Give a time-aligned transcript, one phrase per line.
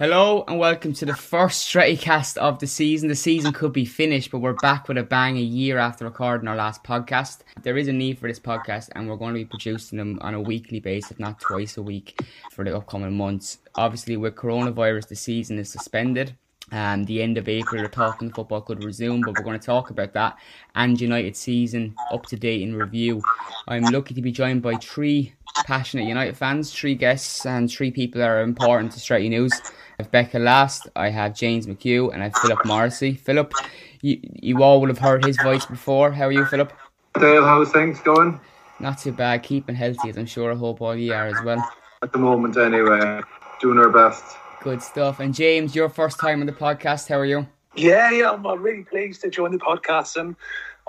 [0.00, 3.10] Hello and welcome to the first Strettycast of the season.
[3.10, 6.48] The season could be finished, but we're back with a bang a year after recording
[6.48, 7.40] our last podcast.
[7.60, 10.32] There is a need for this podcast, and we're going to be producing them on
[10.32, 12.18] a weekly basis, if not twice a week,
[12.50, 13.58] for the upcoming months.
[13.74, 16.34] Obviously, with coronavirus, the season is suspended.
[16.72, 19.90] Um, the end of April, we're talking football could resume, but we're going to talk
[19.90, 20.38] about that
[20.76, 23.20] and United season up to date in review.
[23.68, 25.34] I'm lucky to be joined by three
[25.64, 29.52] passionate United fans, three guests, and three people that are important to Stretty News.
[30.00, 33.16] I have Becca Last, I have James McHugh, and I have Philip Morrissey.
[33.16, 33.52] Philip,
[34.00, 36.10] you, you all would have heard his voice before.
[36.10, 36.72] How are you, Philip?
[37.20, 38.40] Dale, how's things going?
[38.78, 41.62] Not too bad, keeping healthy, as I'm sure I hope all you are as well.
[42.00, 43.20] At the moment, anyway,
[43.60, 44.24] doing our best.
[44.62, 45.20] Good stuff.
[45.20, 47.46] And James, your first time on the podcast, how are you?
[47.76, 50.34] Yeah, yeah, I'm really pleased to join the podcast, and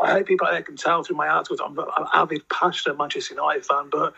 [0.02, 3.90] I hope people can tell through my articles I'm an avid, passionate Manchester United fan,
[3.92, 4.14] but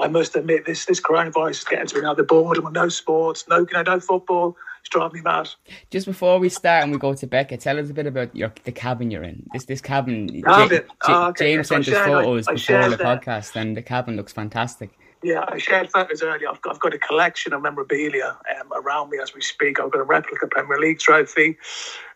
[0.00, 2.14] I must admit, this this coronavirus is getting to me now.
[2.14, 4.56] The boredom of no sports, no you know, no football.
[4.80, 5.48] It's driving me mad.
[5.90, 8.52] Just before we start and we go to Becca, tell us a bit about your
[8.64, 9.44] the cabin you're in.
[9.52, 10.42] This this cabin.
[10.42, 10.78] Cabin.
[10.78, 13.22] J- Oh, okay, James yes, sent us photos I before the that.
[13.22, 14.90] podcast, and the cabin looks fantastic.
[15.20, 16.48] Yeah, I shared photos earlier.
[16.48, 19.80] I've got, I've got a collection of memorabilia um, around me as we speak.
[19.80, 21.58] I've got a replica Premier League trophy,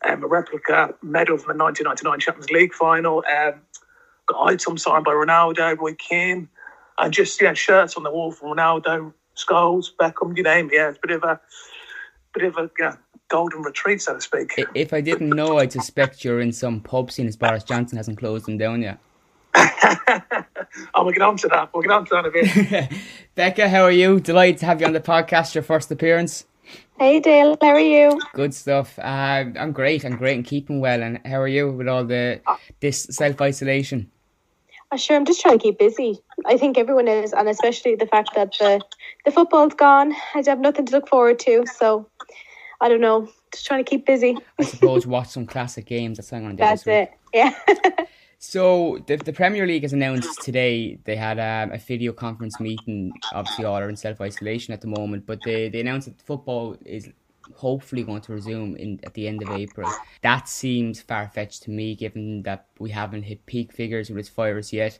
[0.08, 3.54] um, a replica medal from the 1999 Champions League final, um,
[4.26, 6.48] got items signed by Ronaldo, Roy Keane,
[6.98, 10.74] and just yeah, shirts on the wall from Ronaldo, Scholes, Beckham, you name it.
[10.74, 11.40] Yeah, it's a bit of a
[12.34, 12.96] bit of a yeah,
[13.28, 14.54] golden retreat, so to speak.
[14.74, 18.18] If I didn't know, I'd suspect you're in some pub scene as Boris Johnson hasn't
[18.18, 18.98] closed them down yet.
[19.54, 21.70] oh, we'll get on to that.
[21.74, 22.92] We'll get on to that a bit.
[23.34, 24.20] Becca, how are you?
[24.20, 26.44] Delighted to have you on the podcast, your first appearance.
[26.98, 28.20] Hey Dale, how are you?
[28.32, 28.98] Good stuff.
[28.98, 29.02] Uh,
[29.58, 30.04] I'm great.
[30.04, 31.02] I'm great and keeping well.
[31.02, 32.40] And how are you with all the
[32.80, 34.10] this self isolation?
[34.92, 36.20] Oh, sure, I'm just trying to keep busy.
[36.44, 38.80] I think everyone is, and especially the fact that the
[39.24, 40.12] the football's gone.
[40.34, 42.06] I have nothing to look forward to, so
[42.80, 43.26] I don't know.
[43.52, 44.36] Just trying to keep busy.
[44.58, 46.18] I suppose watch some classic games.
[46.18, 46.66] That's what I'm going to do.
[46.66, 47.18] That's this week.
[47.32, 47.58] it.
[47.98, 48.04] Yeah.
[48.44, 53.12] So the, the Premier League has announced today they had um, a video conference meeting.
[53.32, 56.76] Obviously, all are in self isolation at the moment, but they, they announced that football
[56.84, 57.08] is
[57.54, 59.90] hopefully going to resume in at the end of April.
[60.22, 64.28] That seems far fetched to me, given that we haven't hit peak figures with this
[64.28, 64.98] virus yet.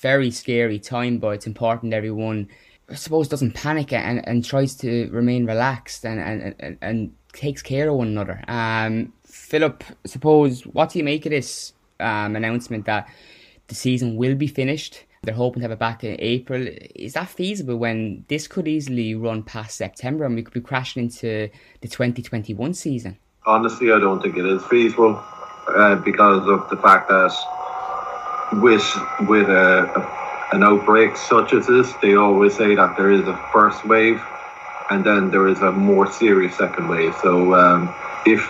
[0.00, 2.48] Very scary time, but it's important everyone,
[2.90, 7.62] I suppose, doesn't panic and, and tries to remain relaxed and, and, and, and takes
[7.62, 8.42] care of one another.
[8.48, 13.08] Um, Philip, suppose, what do you make of this um, announcement that
[13.68, 15.04] the season will be finished?
[15.26, 16.66] They're hoping to have it back in April.
[16.94, 21.02] Is that feasible when this could easily run past September and we could be crashing
[21.02, 23.18] into the 2021 season?
[23.44, 25.22] Honestly, I don't think it is feasible
[25.68, 27.32] uh, because of the fact that
[28.52, 28.86] with
[29.28, 33.84] with a, an outbreak such as this, they always say that there is a first
[33.84, 34.22] wave
[34.90, 37.14] and then there is a more serious second wave.
[37.20, 37.92] So um,
[38.24, 38.40] if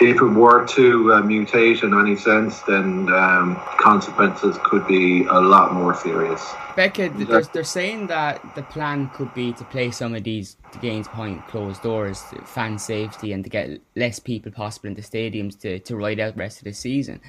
[0.00, 5.40] if it were to uh, mutate in any sense, then um, consequences could be a
[5.40, 6.54] lot more serious.
[6.74, 11.08] Becca, they're, they're saying that the plan could be to play some of these games
[11.08, 15.78] behind closed doors, fan safety, and to get less people possible in the stadiums to,
[15.80, 17.20] to ride out the rest of the season.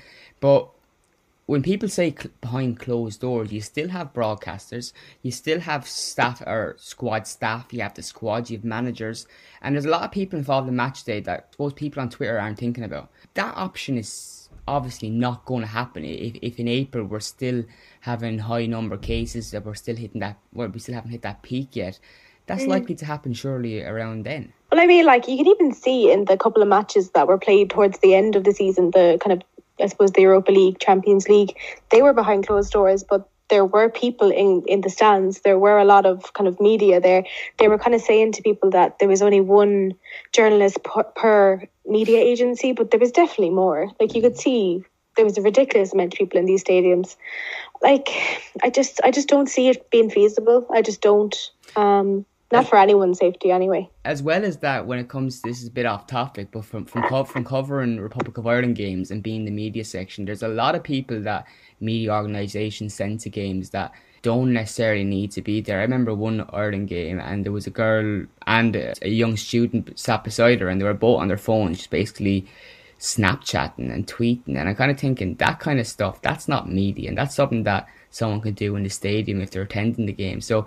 [0.42, 0.70] But
[1.48, 6.42] when people say cl- behind closed doors, you still have broadcasters, you still have staff
[6.42, 9.26] or squad staff, you have the squad, you have managers,
[9.62, 12.38] and there's a lot of people involved in match day that most people on Twitter
[12.38, 13.10] aren't thinking about.
[13.34, 17.64] That option is obviously not going to happen if, if in April we're still
[18.02, 21.42] having high number cases that we're still hitting that well we still haven't hit that
[21.42, 21.98] peak yet.
[22.48, 22.70] That's mm.
[22.70, 24.54] likely to happen surely around then.
[24.72, 27.38] Well, I mean, like you can even see in the couple of matches that were
[27.38, 29.48] played towards the end of the season, the kind of
[29.80, 31.58] I suppose the Europa League, Champions League,
[31.92, 35.42] they were behind closed doors, but there were people in, in the stands.
[35.42, 37.24] There were a lot of kind of media there.
[37.58, 39.94] They were kind of saying to people that there was only one
[40.34, 43.90] journalist per, per media agency, but there was definitely more.
[44.00, 44.84] Like you could see
[45.16, 47.16] there was a ridiculous amount of people in these stadiums.
[47.82, 48.10] Like
[48.62, 50.68] I just I just don't see it being feasible.
[50.72, 51.36] I just don't.
[51.76, 53.90] Um, not for anyone's safety, anyway.
[54.06, 56.66] As well as that, when it comes, to, this is a bit off topic, but
[56.66, 60.44] from from co- from covering Republic of Ireland games and being the media section, there's
[60.44, 61.46] a lot of people that
[61.80, 63.92] media organisations send to games that
[64.22, 65.80] don't necessarily need to be there.
[65.80, 70.24] I remember one Ireland game, and there was a girl and a young student sat
[70.24, 72.48] beside her, and they were both on their phones, just basically
[73.00, 74.58] Snapchatting and tweeting.
[74.58, 77.64] And I'm kind of thinking that kind of stuff, that's not media, and that's something
[77.64, 80.42] that someone could do in the stadium if they're attending the game.
[80.42, 80.66] So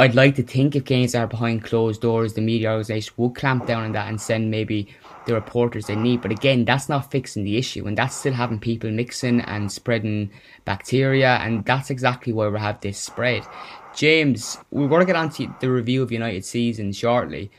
[0.00, 3.66] I'd like to think if games are behind closed doors, the media organisation would clamp
[3.66, 4.88] down on that and send maybe
[5.26, 6.22] the reporters they need.
[6.22, 10.30] But again, that's not fixing the issue, and that's still having people mixing and spreading
[10.64, 13.46] bacteria, and that's exactly why we have this spread.
[13.94, 17.50] James, we're going to get on to the review of United season shortly,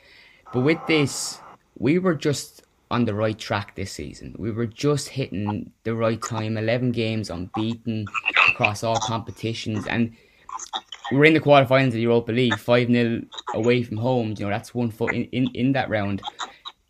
[0.52, 1.40] but with this,
[1.78, 4.36] we were just on the right track this season.
[4.40, 8.08] We were just hitting the right time, 11 games unbeaten
[8.50, 10.16] across all competitions, and
[11.12, 13.22] we're in the quarterfinals of the Europa League, 5 0
[13.54, 14.34] away from home.
[14.38, 16.22] You know, that's one foot in, in, in that round.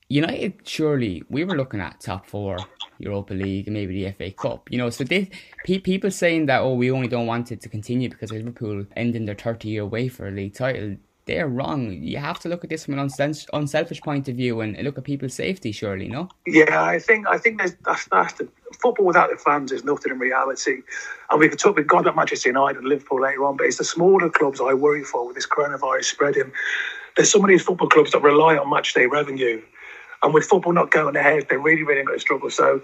[0.10, 2.58] United, surely, we were looking at top four
[3.00, 4.70] Europa League and maybe the FA Cup.
[4.70, 5.30] You know, so they,
[5.66, 9.36] people saying that, oh, we only don't want it to continue because Liverpool ending their
[9.36, 11.92] 30 year way for a league title, they're wrong.
[11.92, 13.10] You have to look at this from an
[13.54, 15.72] unselfish point of view and look at people's safety.
[15.72, 16.30] Surely, no?
[16.48, 18.48] Yeah, I think I think there's, that's that's the
[18.80, 20.82] football without the fans is nothing in reality.
[21.30, 23.78] And we could talk with God at Manchester United and Liverpool later on, but it's
[23.78, 26.52] the smaller clubs I worry for with this coronavirus spreading.
[27.16, 29.62] There's some of these football clubs that rely on match day revenue,
[30.24, 32.50] and with football not going ahead, they're really really going to struggle.
[32.50, 32.82] So.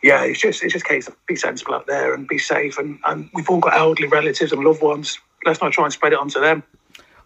[0.00, 2.78] Yeah, it's just it's just a case of be sensible out there and be safe,
[2.78, 5.18] and, and we've all got elderly relatives and loved ones.
[5.44, 6.62] Let's not try and spread it onto them.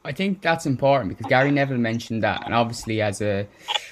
[0.04, 3.46] I think that's important because Gary Neville mentioned that, and obviously as a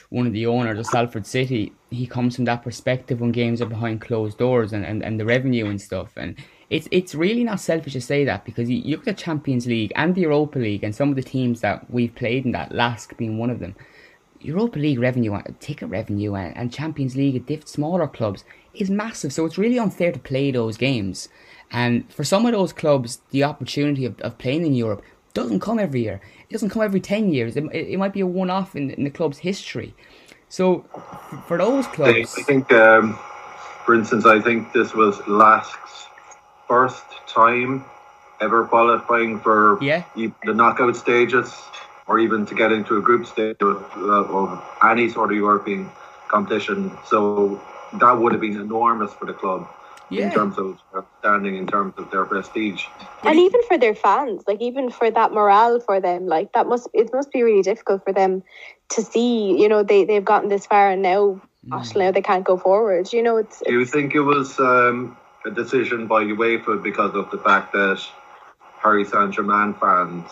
[0.08, 3.66] one of the owners of Salford City, he comes from that perspective when games are
[3.66, 6.12] behind closed doors and, and, and the revenue and stuff.
[6.16, 6.36] And
[6.68, 9.92] it's it's really not selfish to say that because you, look at the Champions League
[9.94, 13.16] and the Europa League and some of the teams that we've played in that, LASK
[13.16, 13.76] being one of them.
[14.40, 18.42] Europa League revenue, uh, ticket revenue, and, and Champions League at diff- smaller clubs
[18.74, 19.32] is massive.
[19.32, 21.28] So it's really unfair to play those games.
[21.70, 25.02] And for some of those clubs, the opportunity of, of playing in Europe
[25.34, 26.20] doesn't come every year.
[26.48, 27.56] It doesn't come every 10 years.
[27.56, 29.94] It, it might be a one off in, in, the club's history.
[30.48, 30.84] So,
[31.46, 32.34] for those clubs.
[32.38, 33.18] I think, um,
[33.84, 36.06] for instance, I think this was LASK's
[36.66, 37.84] first time
[38.40, 40.04] ever qualifying for yeah.
[40.16, 41.54] the knockout stages
[42.06, 45.90] or even to get into a group stage of, of any sort of European
[46.28, 46.96] competition.
[47.06, 47.60] So,
[47.94, 49.68] that would have been enormous for the club
[50.10, 50.26] yeah.
[50.26, 50.78] in terms of
[51.20, 52.84] standing, in terms of their prestige,
[53.22, 56.88] and even for their fans, like even for that morale for them, like that must
[56.92, 58.42] it must be really difficult for them
[58.90, 59.60] to see.
[59.60, 61.96] You know, they they've gotten this far and now, mm.
[61.96, 63.12] now they can't go forward.
[63.12, 63.60] You know, it's.
[63.60, 68.02] Do you think it was um, a decision by UEFA because of the fact that
[68.82, 70.30] Paris Saint Germain fans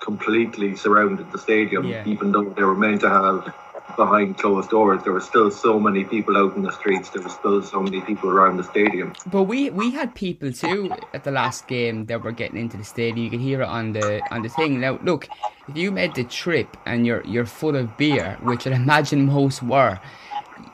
[0.00, 2.02] completely surrounded the stadium, yeah.
[2.06, 3.54] even though they were meant to have
[3.96, 5.02] behind closed doors.
[5.02, 7.10] There were still so many people out in the streets.
[7.10, 9.12] There were still so many people around the stadium.
[9.26, 12.84] But we we had people too at the last game that were getting into the
[12.84, 13.24] stadium.
[13.24, 14.80] You could hear it on the on the thing.
[14.80, 15.28] Now look,
[15.68, 19.62] if you made the trip and you're you're full of beer, which I imagine most
[19.62, 19.98] were.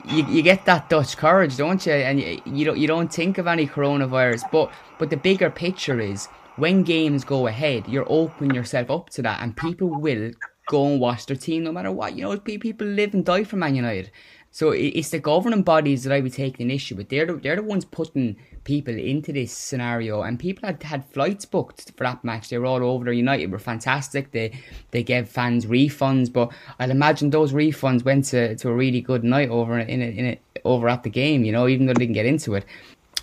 [0.05, 1.93] You, you get that Dutch courage, don't you?
[1.93, 4.43] And you, you don't you don't think of any coronavirus.
[4.51, 9.21] But but the bigger picture is when games go ahead, you're opening yourself up to
[9.21, 10.31] that, and people will
[10.67, 12.15] go and watch their team no matter what.
[12.15, 14.11] You know, people live and die for Man United.
[14.51, 17.09] So it's the governing bodies that I would take an issue with.
[17.09, 21.45] They're the, they're the ones putting people into this scenario, and people had had flights
[21.45, 22.49] booked for that match.
[22.49, 23.11] They were all over.
[23.11, 24.31] United were fantastic.
[24.31, 24.59] They
[24.91, 29.23] they gave fans refunds, but I'd imagine those refunds went to, to a really good
[29.23, 31.43] night over in it, in it over at the game.
[31.43, 32.65] You know, even though they didn't get into it.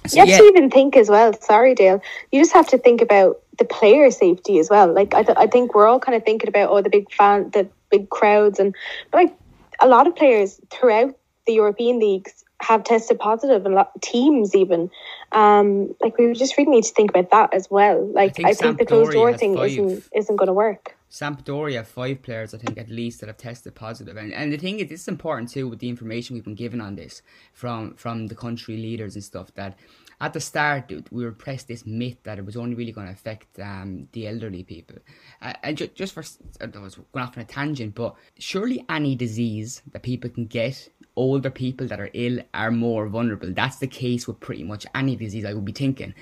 [0.07, 0.39] So, you have yeah.
[0.39, 1.33] to even think as well.
[1.41, 2.01] Sorry, Dale.
[2.31, 4.93] You just have to think about the player safety as well.
[4.93, 7.51] Like I, th- I think we're all kind of thinking about oh the big fan,
[7.51, 8.75] the big crowds, and
[9.11, 9.37] but like
[9.81, 14.91] a lot of players throughout the European leagues have tested positive, and lot, teams even.
[15.33, 18.07] Um, like we just really need to think about that as well.
[18.07, 20.97] Like I think, I think the closed door thing is isn't isn't going to work.
[21.11, 24.17] Sampdoria five players, I think, at least that have tested positive.
[24.17, 26.97] And and the thing is, it's important too with the information we've been given on
[26.97, 29.79] this from from the country leaders and stuff that
[30.21, 33.13] at the start we were pressed this myth that it was only really going to
[33.13, 34.97] affect um, the elderly people.
[35.43, 36.25] Uh, and ju- just for
[36.61, 40.89] I was going off on a tangent, but surely any disease that people can get
[41.17, 43.53] older people that are ill are more vulnerable.
[43.53, 46.15] That's the case with pretty much any disease, I would be thinking.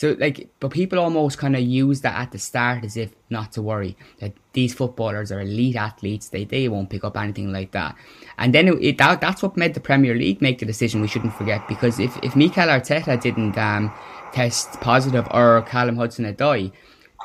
[0.00, 3.52] So, like, but people almost kind of use that at the start as if not
[3.52, 7.72] to worry that these footballers are elite athletes, they, they won't pick up anything like
[7.72, 7.94] that.
[8.38, 11.06] And then it, it that, that's what made the Premier League make the decision we
[11.06, 13.92] shouldn't forget because if, if Mikel Arteta didn't um,
[14.32, 16.72] test positive or Callum Hudson-Odoi,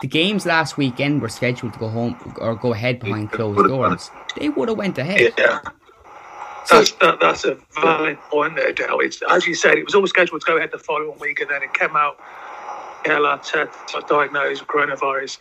[0.02, 4.12] the games last weekend were scheduled to go home or go ahead behind closed doors.
[4.36, 5.34] They would have went ahead.
[5.38, 5.60] Yeah.
[6.70, 9.00] That's that, that's a valid point there, Dale.
[9.00, 11.50] It's as you said, it was all scheduled to go ahead the following week, and
[11.50, 12.20] then it came out.
[13.06, 15.38] Ella got diagnosed with coronavirus,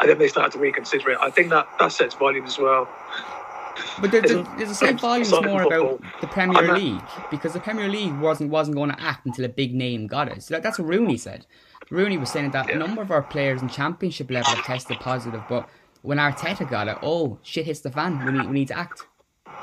[0.00, 1.18] and then they started to reconsider it.
[1.20, 2.88] I think that that sets volume as well.
[4.00, 7.88] But there's, a, there's a same volumes more about the Premier League because the Premier
[7.88, 10.42] League wasn't wasn't going to act until a big name got it.
[10.42, 11.46] So that, that's what Rooney said.
[11.90, 15.42] Rooney was saying that a number of our players in Championship level have tested positive,
[15.48, 15.68] but
[16.02, 18.24] when Arteta got it, oh shit hits the fan.
[18.24, 19.06] We need we need to act.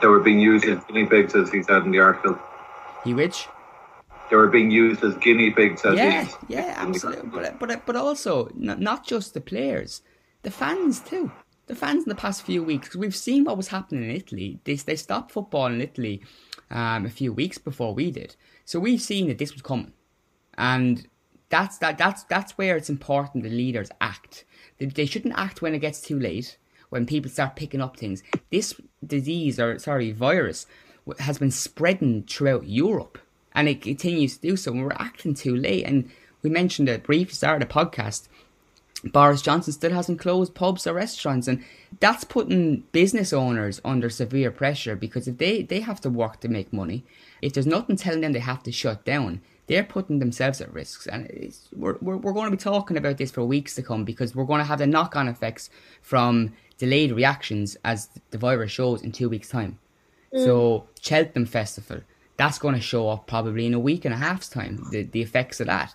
[0.01, 2.37] They were being used as guinea pigs, as he said in the article.
[3.03, 3.47] He which?
[4.31, 5.83] They were being used as guinea pigs.
[5.83, 7.29] As yeah, yeah, absolutely.
[7.29, 10.03] But but but also not not just the players,
[10.43, 11.33] the fans too.
[11.67, 14.61] The fans in the past few weeks, we've seen what was happening in Italy.
[14.63, 16.23] They they stopped football in Italy
[16.69, 19.91] um, a few weeks before we did, so we've seen that this was coming,
[20.57, 21.05] and
[21.49, 24.45] that's that that's that's where it's important the leaders act.
[24.77, 26.57] They, they shouldn't act when it gets too late
[26.87, 28.23] when people start picking up things.
[28.49, 30.67] This disease, or sorry, virus,
[31.19, 33.17] has been spreading throughout Europe
[33.53, 34.71] and it continues to do so.
[34.71, 35.85] And we're acting too late.
[35.85, 36.09] And
[36.41, 38.27] we mentioned it briefly start of the podcast.
[39.03, 41.63] Boris Johnson still hasn't closed pubs or restaurants, and
[41.99, 46.47] that's putting business owners under severe pressure because if they, they have to work to
[46.47, 47.03] make money,
[47.41, 51.07] if there's nothing telling them they have to shut down, they're putting themselves at risks.
[51.07, 54.35] And we're, we're, we're going to be talking about this for weeks to come because
[54.35, 55.69] we're going to have the knock on effects
[56.01, 59.79] from delayed reactions as the virus shows in two weeks' time.
[60.33, 60.45] Mm.
[60.45, 62.01] So Cheltenham Festival,
[62.41, 64.83] that's going to show up probably in a week and a half's time.
[64.91, 65.93] The the effects of that.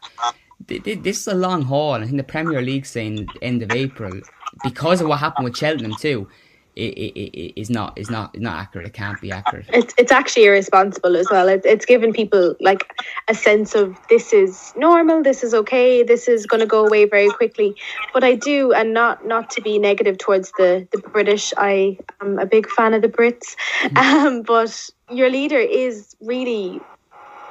[0.69, 1.95] This is a long haul.
[1.95, 4.21] I think the Premier League saying end of April
[4.63, 6.29] because of what happened with Cheltenham too
[6.77, 8.87] is not is not is not accurate.
[8.87, 9.67] It can't be accurate.
[9.73, 11.49] It's it's actually irresponsible as well.
[11.49, 12.93] It's it's given people like
[13.29, 17.07] a sense of this is normal, this is okay, this is going to go away
[17.07, 17.75] very quickly.
[18.13, 21.55] But I do, and not not to be negative towards the the British.
[21.57, 23.97] I am a big fan of the Brits, mm.
[23.97, 26.81] um, but your leader is really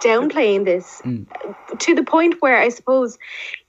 [0.02, 1.26] downplaying this mm.
[1.80, 3.18] to the point where I suppose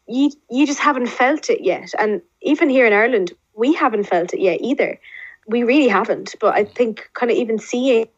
[0.06, 4.34] you you just haven't felt it yet, and even here in Ireland, we haven't felt
[4.34, 5.00] it yet either
[5.46, 6.34] we really haven't.
[6.40, 8.08] But I think kind of even seeing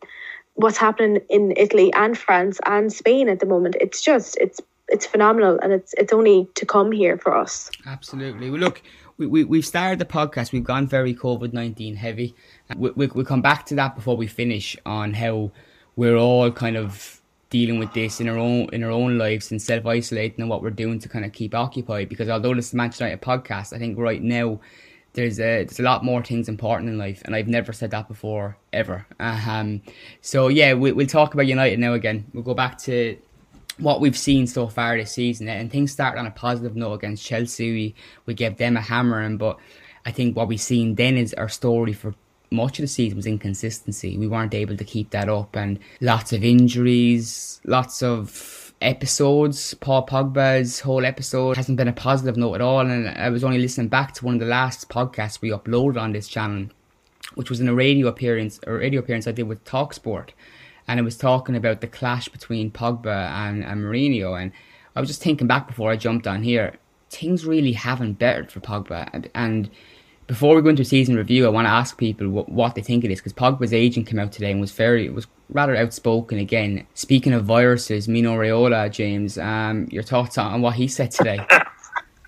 [0.54, 5.06] what's happening in Italy and France and Spain at the moment, it's just it's it's
[5.06, 7.70] phenomenal and it's it's only to come here for us.
[7.86, 8.50] Absolutely.
[8.50, 8.82] Well, look,
[9.18, 10.52] we, we, we've started the podcast.
[10.52, 12.34] We've gone very COVID 19 heavy.
[12.70, 15.50] Uh, we, we, we'll come back to that before we finish on how
[15.96, 17.20] we're all kind of
[17.50, 20.62] dealing with this in our own in our own lives and self isolating and what
[20.62, 22.08] we're doing to kind of keep occupied.
[22.08, 24.60] Because although this is Manchester United podcast, I think right now
[25.18, 28.06] there's a there's a lot more things important in life, and I've never said that
[28.06, 29.04] before ever.
[29.18, 29.82] Um,
[30.20, 32.24] so yeah, we, we'll talk about United now again.
[32.32, 33.18] We'll go back to
[33.78, 37.24] what we've seen so far this season, and things start on a positive note against
[37.24, 37.72] Chelsea.
[37.72, 37.94] We
[38.26, 39.58] we gave them a hammering, but
[40.06, 42.14] I think what we've seen then is our story for
[42.50, 44.16] much of the season was inconsistency.
[44.16, 49.74] We weren't able to keep that up, and lots of injuries, lots of episodes.
[49.74, 52.80] Paul Pogba's whole episode hasn't been a positive note at all.
[52.80, 56.12] And I was only listening back to one of the last podcasts we uploaded on
[56.12, 56.68] this channel,
[57.34, 60.30] which was in a radio appearance, a radio appearance I did with Talksport,
[60.86, 64.40] and it was talking about the clash between Pogba and, and Mourinho.
[64.40, 64.52] And
[64.96, 66.76] I was just thinking back before I jumped on here,
[67.10, 69.70] things really haven't bettered for Pogba, and, and
[70.28, 73.02] before we go into season review, I want to ask people what, what they think
[73.02, 76.86] of this because Pogba's agent came out today and was very was rather outspoken again.
[76.92, 81.40] Speaking of viruses, Mino Raiola, James, um, your thoughts on what he said today?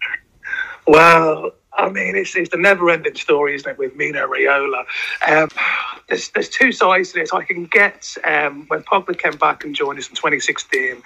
[0.87, 4.85] well, I mean, it's, it's the never-ending story, isn't it, with Mino Raiola?
[5.27, 5.49] Um,
[6.09, 7.33] there's there's two sides to this.
[7.33, 11.03] I can get um, when Pogba came back and joined us in 2016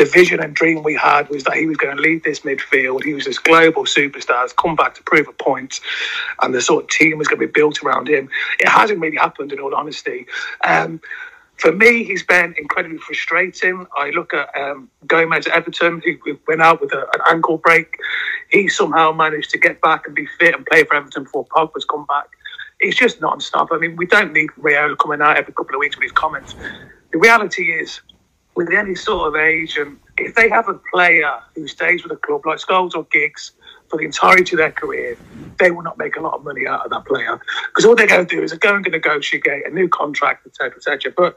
[0.00, 3.04] the vision and dream we had was that he was going to lead this midfield.
[3.04, 5.80] He was this global superstar, has come back to prove a point,
[6.40, 8.30] and the sort of team was going to be built around him.
[8.58, 10.26] It hasn't really happened, in all honesty.
[10.64, 11.02] Um,
[11.60, 13.86] for me, he's been incredibly frustrating.
[13.96, 17.96] I look at um, Gomes Everton, who went out with a, an ankle break.
[18.48, 21.84] He somehow managed to get back and be fit and play for Everton before Pogba's
[21.84, 22.28] come back.
[22.80, 23.68] It's just non-stop.
[23.72, 26.54] I mean, we don't need Raiola coming out every couple of weeks with his comments.
[27.12, 28.00] The reality is,
[28.54, 32.16] with any sort of age, and if they have a player who stays with a
[32.16, 33.52] club like Scholes or Giggs
[33.90, 35.16] for the entirety of their career,
[35.58, 38.06] they will not make a lot of money out of that player because all they're
[38.06, 41.12] going to do is they're going to negotiate a new contract, etc., etc.
[41.14, 41.36] But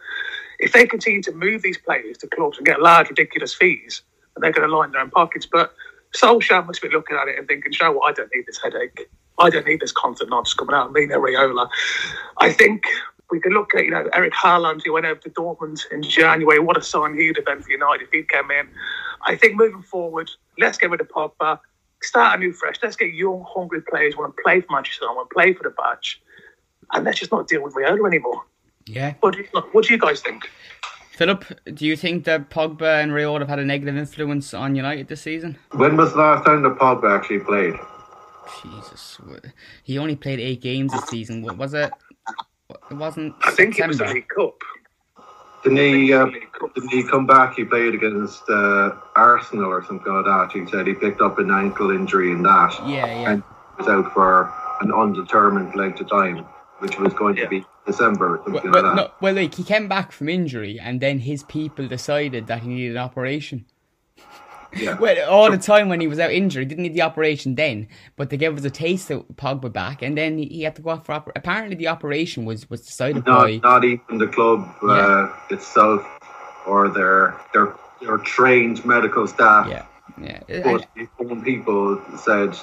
[0.60, 4.04] if they continue to move these players to clubs and get large, ridiculous fees,
[4.36, 5.46] and they're going to line their own pockets.
[5.46, 5.74] But
[6.16, 8.10] Solskjaer must be looking at it and thinking, "Show what?
[8.10, 9.10] I don't need this headache.
[9.40, 11.68] I don't need this constant nonsense coming out of Mino Raiola."
[12.38, 12.86] I think
[13.32, 16.60] we could look at, you know, Erling Haaland, who went over to Dortmund in January.
[16.60, 18.70] What a sign he'd have been for United if he came in.
[19.24, 20.30] I think moving forward,
[20.60, 21.60] let's get rid of Pogba,
[22.04, 22.76] start anew fresh.
[22.82, 25.64] Let's get young, hungry players who want to play for Manchester, want to play for
[25.64, 26.22] the badge,
[26.92, 28.44] and let's just not deal with Raiola anymore.
[28.86, 29.14] Yeah.
[29.22, 30.50] What do you, what do you guys think?
[31.12, 35.08] Philip, do you think that Pogba and Raiola have had a negative influence on United
[35.08, 35.58] this season?
[35.72, 37.76] When was the last time that Pogba actually played?
[38.64, 39.20] Jesus,
[39.84, 41.44] he only played eight games this season.
[41.44, 41.92] What was it?
[42.90, 43.36] It wasn't.
[43.44, 43.84] I think September.
[43.84, 44.56] it was the League Cup.
[45.64, 46.26] Didn't he, uh,
[46.76, 47.56] didn't he come back?
[47.56, 50.52] He played against uh, Arsenal or something like that.
[50.54, 52.74] He said he picked up an ankle injury in that.
[52.86, 53.32] Yeah, yeah.
[53.32, 53.44] And
[53.78, 56.40] was out for an undetermined length of time,
[56.80, 57.46] which was going Yeah.
[57.46, 58.96] to be December or something Well, like well, that.
[58.96, 62.68] no, well, like he came back from injury, and then his people decided that he
[62.70, 63.66] needed an operation.
[64.76, 64.98] Yeah.
[64.98, 67.88] Well, all the time when he was out injured, he didn't need the operation then,
[68.16, 70.82] but they gave us a taste of Pogba back, and then he, he had to
[70.82, 71.14] go off for.
[71.14, 73.58] Oper- Apparently, the operation was was decided not, by.
[73.58, 76.06] not even the club uh, itself
[76.66, 79.68] or their their their trained medical staff.
[79.68, 79.86] Yeah,
[80.48, 80.64] yeah.
[80.64, 80.88] But
[81.20, 82.58] own people said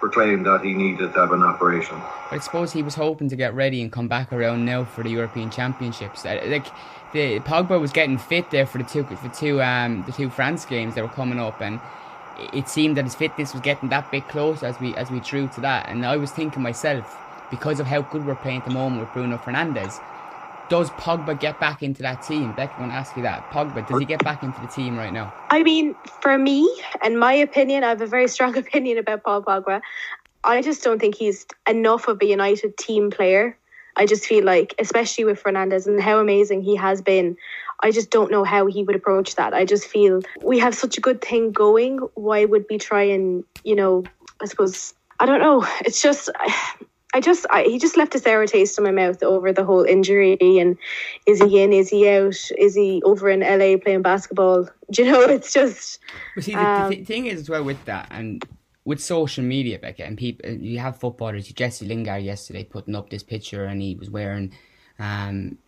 [0.00, 1.96] proclaimed that he needed to have an operation.
[2.30, 5.10] I suppose he was hoping to get ready and come back around now for the
[5.10, 6.24] European Championships.
[6.24, 6.66] Uh, Like
[7.12, 10.64] the Pogba was getting fit there for the two for two um the two France
[10.64, 11.78] games that were coming up, and
[12.52, 15.46] it seemed that his fitness was getting that bit close as we as we drew
[15.48, 15.88] to that.
[15.88, 17.16] And I was thinking myself,
[17.50, 20.00] because of how good we're playing at the moment with Bruno Fernandes,
[20.70, 22.52] does Pogba get back into that team?
[22.52, 23.50] Beck, I want to ask you that.
[23.50, 25.34] Pogba, does he get back into the team right now?
[25.50, 29.42] I mean, for me, and my opinion, I have a very strong opinion about Paul
[29.42, 29.82] Pogba.
[30.44, 33.58] I just don't think he's enough of a United team player.
[33.96, 37.36] I just feel like, especially with Fernandes and how amazing he has been,
[37.82, 39.52] I just don't know how he would approach that.
[39.52, 41.98] I just feel we have such a good thing going.
[42.14, 44.04] Why would we try and, you know,
[44.40, 45.66] I suppose, I don't know.
[45.84, 46.30] It's just.
[47.12, 49.82] I just, I, he just left a sour taste in my mouth over the whole
[49.82, 50.76] injury and
[51.26, 54.68] is he in, is he out, is he over in LA playing basketball?
[54.90, 55.98] Do you know, it's just,
[56.34, 58.44] But see, the, Um, the th- thing is as well with that, and
[58.84, 61.48] with social media, Becca, and people, you have footballers.
[61.48, 64.52] Jesse Lingard yesterday putting up this picture, and he was wearing
[64.98, 65.58] um,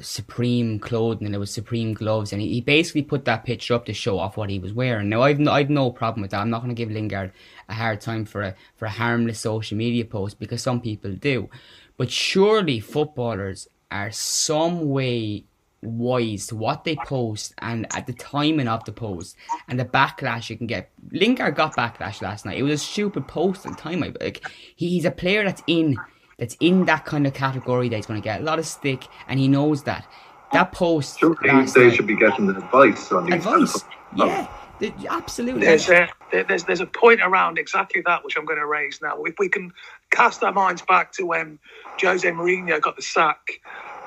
[0.00, 3.86] Supreme clothing, and it was Supreme gloves, and he, he basically put that picture up
[3.86, 5.08] to show off what he was wearing.
[5.08, 6.40] Now, I've no, I've no problem with that.
[6.40, 7.32] I'm not going to give Lingard
[7.68, 11.48] a hard time for a for a harmless social media post because some people do,
[11.96, 15.44] but surely footballers are some way
[15.82, 19.36] wise to what they post and at the timing of the post
[19.68, 20.90] and the backlash you can get.
[21.12, 22.58] Lingard got backlash last night.
[22.58, 24.00] It was a stupid post at the time.
[24.00, 24.44] Like
[24.76, 25.96] he's a player that's in
[26.38, 29.06] that's in that kind of category that he's going to get a lot of stick,
[29.26, 30.06] and he knows that.
[30.52, 33.34] That post Surely they night- should be getting the advice on these.
[33.34, 33.84] advice.
[34.16, 34.46] Yeah,
[34.80, 35.60] th- absolutely.
[35.66, 39.22] There's a there's there's a point around exactly that which I'm going to raise now.
[39.24, 39.72] If we can
[40.10, 41.58] cast our minds back to when
[42.00, 43.60] Jose Mourinho got the sack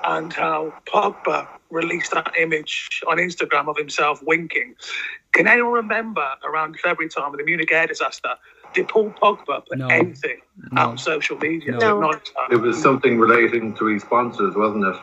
[0.04, 4.74] and how Pogba released that image on Instagram of himself winking.
[5.34, 8.34] Can anyone remember around February time with the Munich air disaster?
[8.74, 9.88] Did Paul Pogba put No.
[9.88, 10.82] anything No.
[10.82, 11.74] out on social media?
[11.74, 12.12] to No.
[12.50, 14.96] It was something relating to his sponsors, wasn't it?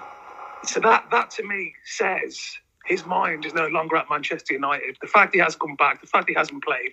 [0.64, 4.96] So that that to me says his mind is no longer at Manchester United.
[5.00, 6.92] The fact he has come back, the fact he hasn't played,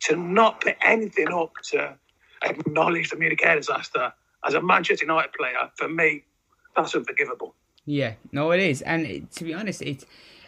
[0.00, 1.94] to not put anything up to
[2.42, 4.12] acknowledge the Munich air disaster
[4.44, 6.24] as a Manchester United player, for me,
[6.74, 7.54] that's unforgivable.
[7.84, 10.04] Yeah, no, it is, and it, to be honest, it's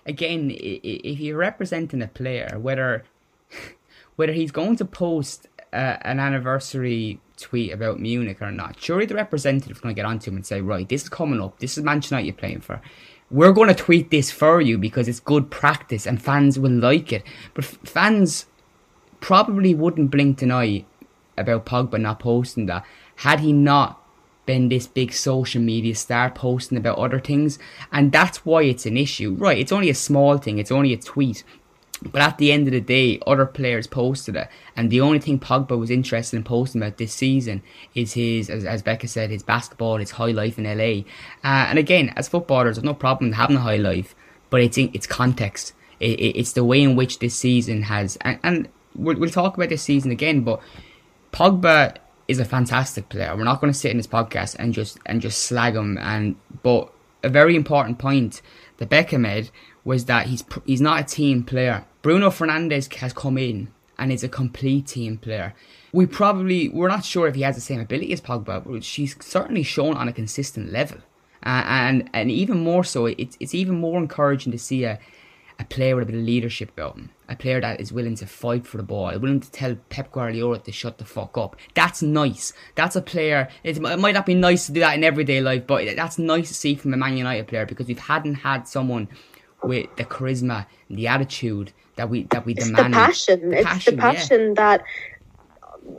[0.07, 0.55] again, i-
[0.85, 3.05] i- if you're representing a player, whether
[4.17, 9.81] whether he's going to post an anniversary tweet about Munich or not, surely the representative's
[9.81, 12.17] going to get onto him and say, right, this is coming up, this is Manchester
[12.17, 12.81] United you're playing for.
[13.31, 17.13] We're going to tweet this for you because it's good practice and fans will like
[17.13, 17.23] it.
[17.55, 18.47] But f- fans
[19.21, 20.87] probably wouldn't blink an eye
[21.37, 22.85] about Pogba not posting that
[23.17, 24.03] had he not
[24.47, 27.59] been this big social media star posting about other things.
[27.93, 29.35] And that's why it's an issue.
[29.35, 31.45] Right, it's only a small thing, it's only a tweet.
[32.03, 35.41] But at the end of the day, other players posted it, and the only thing
[35.41, 37.63] Pogba was interested in posting about this season
[37.95, 41.03] is his, as, as Becca said, his basketball, his high life in LA.
[41.43, 44.15] Uh, and again, as footballers, there's no problem having a high life,
[44.49, 45.73] but it's in, it's context.
[45.99, 49.57] It, it, it's the way in which this season has, and, and we'll, we'll talk
[49.57, 50.43] about this season again.
[50.43, 50.61] But
[51.33, 51.97] Pogba
[52.29, 53.35] is a fantastic player.
[53.37, 55.99] We're not going to sit in this podcast and just and just slag him.
[55.99, 58.43] And but a very important point
[58.77, 59.51] that Becca made
[59.88, 61.83] was that he's he's not a team player.
[62.03, 65.55] Bruno Fernandes has come in and is a complete team player.
[65.92, 69.16] We probably we're not sure if he has the same ability as Pogba, but she's
[69.24, 70.98] certainly shown on a consistent level.
[71.42, 75.01] Uh, and and even more so, it's it's even more encouraging to see a
[75.59, 78.27] a player with a bit of leadership about him, a player that is willing to
[78.27, 81.57] fight for the ball, willing to tell Pep Guardiola to shut the fuck up.
[81.74, 82.53] That's nice.
[82.74, 83.48] That's a player.
[83.64, 86.55] It might not be nice to do that in everyday life, but that's nice to
[86.55, 89.09] see from a Man United player because we have hadn't had someone
[89.62, 92.94] with the charisma, the attitude that we that we it's demand.
[92.94, 93.51] The passion.
[93.51, 94.55] The it's passion, the passion yeah.
[94.55, 94.85] that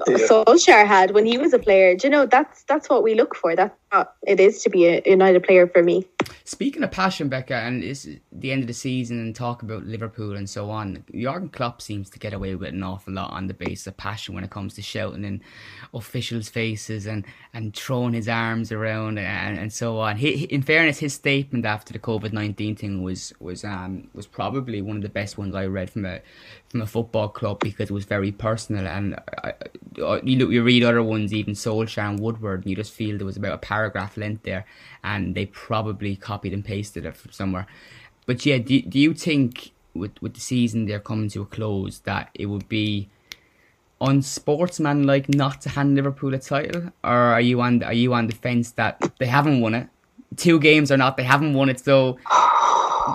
[0.08, 0.18] yeah.
[0.28, 1.96] Solskjaer had when he was a player.
[1.96, 3.56] Do you know that's that's what we look for.
[3.56, 3.89] That's what
[4.24, 6.06] it is to be a United player for me.
[6.44, 10.36] Speaking of passion, Becca, and it's the end of the season and talk about Liverpool
[10.36, 11.04] and so on.
[11.14, 14.36] Jurgen Klopp seems to get away with an awful lot on the basis of passion
[14.36, 15.42] when it comes to shouting in
[15.94, 20.18] officials' faces and, and throwing his arms around and, and so on.
[20.18, 24.82] He, in fairness, his statement after the COVID nineteen thing was was um was probably
[24.82, 26.22] one of the best ones I read from a
[26.70, 28.88] from a football club because it was very personal.
[28.88, 29.54] And I,
[30.04, 33.18] I, you look, you read other ones, even Solskjaer and Woodward, and you just feel
[33.18, 34.64] there was about a paragraph length there,
[35.04, 37.66] and they probably copied and pasted it from somewhere.
[38.26, 42.00] But yeah, do, do you think with with the season they're coming to a close
[42.12, 43.10] that it would be
[44.02, 48.36] unsportsmanlike not to hand Liverpool a title, or are you on are you on the
[48.36, 49.88] fence that they haven't won it?
[50.36, 52.18] Two games or not, they haven't won it, so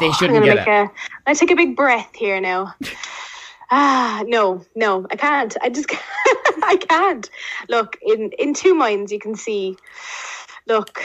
[0.01, 0.69] they shouldn't get it.
[0.69, 0.91] A,
[1.27, 2.75] I take a big breath here now.
[3.71, 5.57] ah, no, no, I can't.
[5.63, 6.03] I just can't.
[6.65, 7.31] I can't.
[7.69, 9.77] Look, in in two minds, you can see.
[10.67, 11.03] Look,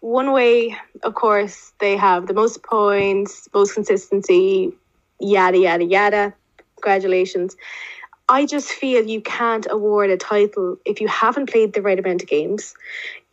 [0.00, 4.72] one way, of course, they have the most points, most consistency,
[5.18, 6.34] yada, yada, yada.
[6.76, 7.56] Congratulations.
[8.28, 12.22] I just feel you can't award a title if you haven't played the right amount
[12.22, 12.74] of games.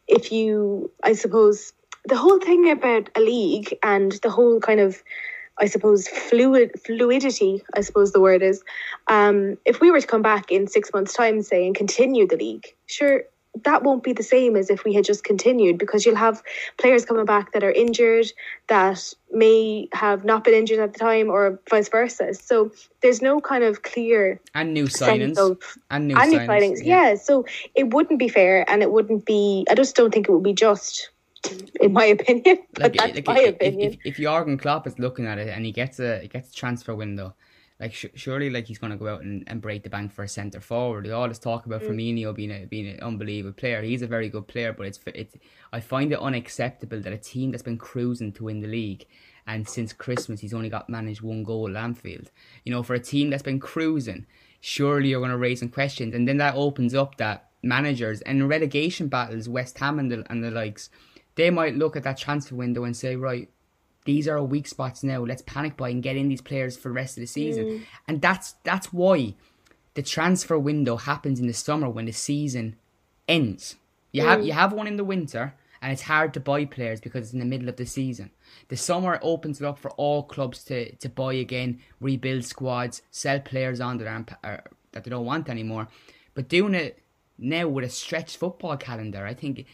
[0.07, 1.73] If you, I suppose,
[2.05, 5.03] the whole thing about a league and the whole kind of,
[5.59, 8.63] I suppose, fluid fluidity, I suppose the word is.
[9.07, 12.37] Um, if we were to come back in six months' time, say, and continue the
[12.37, 13.25] league, sure,
[13.63, 16.43] that won't be the same as if we had just continued because you'll have
[16.77, 18.27] players coming back that are injured
[18.67, 22.33] that may have not been injured at the time or vice versa.
[22.33, 26.83] So there's no kind of clear and new signings of, and new, and new signings.
[26.83, 27.09] Yeah.
[27.09, 29.65] yeah, so it wouldn't be fair and it wouldn't be.
[29.69, 31.09] I just don't think it would be just.
[31.79, 33.91] In my opinion, but like, that's like, my if, opinion.
[33.93, 36.49] If, if, if Jurgen Klopp is looking at it and he gets a he gets
[36.49, 37.35] a transfer window,
[37.79, 40.23] like sh- surely like he's going to go out and, and break the bank for
[40.23, 41.05] a centre forward.
[41.05, 41.89] They always talk about mm.
[41.89, 43.81] Firmino being a being an unbelievable player.
[43.81, 45.35] He's a very good player, but it's it's
[45.71, 49.05] I find it unacceptable that a team that's been cruising to win the league
[49.47, 52.31] and since Christmas he's only got managed one goal at Anfield.
[52.63, 54.25] You know, for a team that's been cruising,
[54.59, 58.49] surely you're going to raise some questions, and then that opens up that managers and
[58.49, 60.89] relegation battles, West Ham and the and the likes,
[61.35, 63.49] they might look at that transfer window and say, right,
[64.07, 65.23] these are our weak spots now.
[65.23, 67.65] Let's panic buy and get in these players for the rest of the season.
[67.65, 67.81] Mm.
[68.07, 69.35] And that's that's why
[69.93, 72.77] the transfer window happens in the summer when the season
[73.27, 73.75] ends.
[74.11, 74.25] You mm.
[74.25, 77.33] have you have one in the winter and it's hard to buy players because it's
[77.33, 78.31] in the middle of the season.
[78.69, 83.39] The summer opens it up for all clubs to, to buy again, rebuild squads, sell
[83.39, 84.57] players on that, uh,
[84.93, 85.87] that they don't want anymore.
[86.33, 86.99] But doing it
[87.37, 89.65] now with a stretched football calendar, I think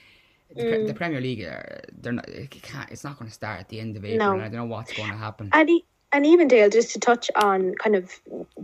[0.56, 0.88] the, mm.
[0.88, 1.62] the Premier League, uh,
[2.02, 2.28] they're not.
[2.30, 4.38] It can't, it's not going to start at the end of April.
[4.38, 4.44] No.
[4.44, 5.50] I don't know what's going to happen.
[5.54, 8.12] And, he, and even Dale, just to touch on kind of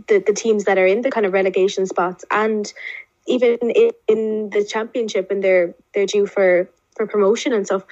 [0.08, 2.72] the, the teams that are in the kind of relegation spots, and
[3.26, 7.84] even in, in the Championship, and they're they're due for for promotion and stuff.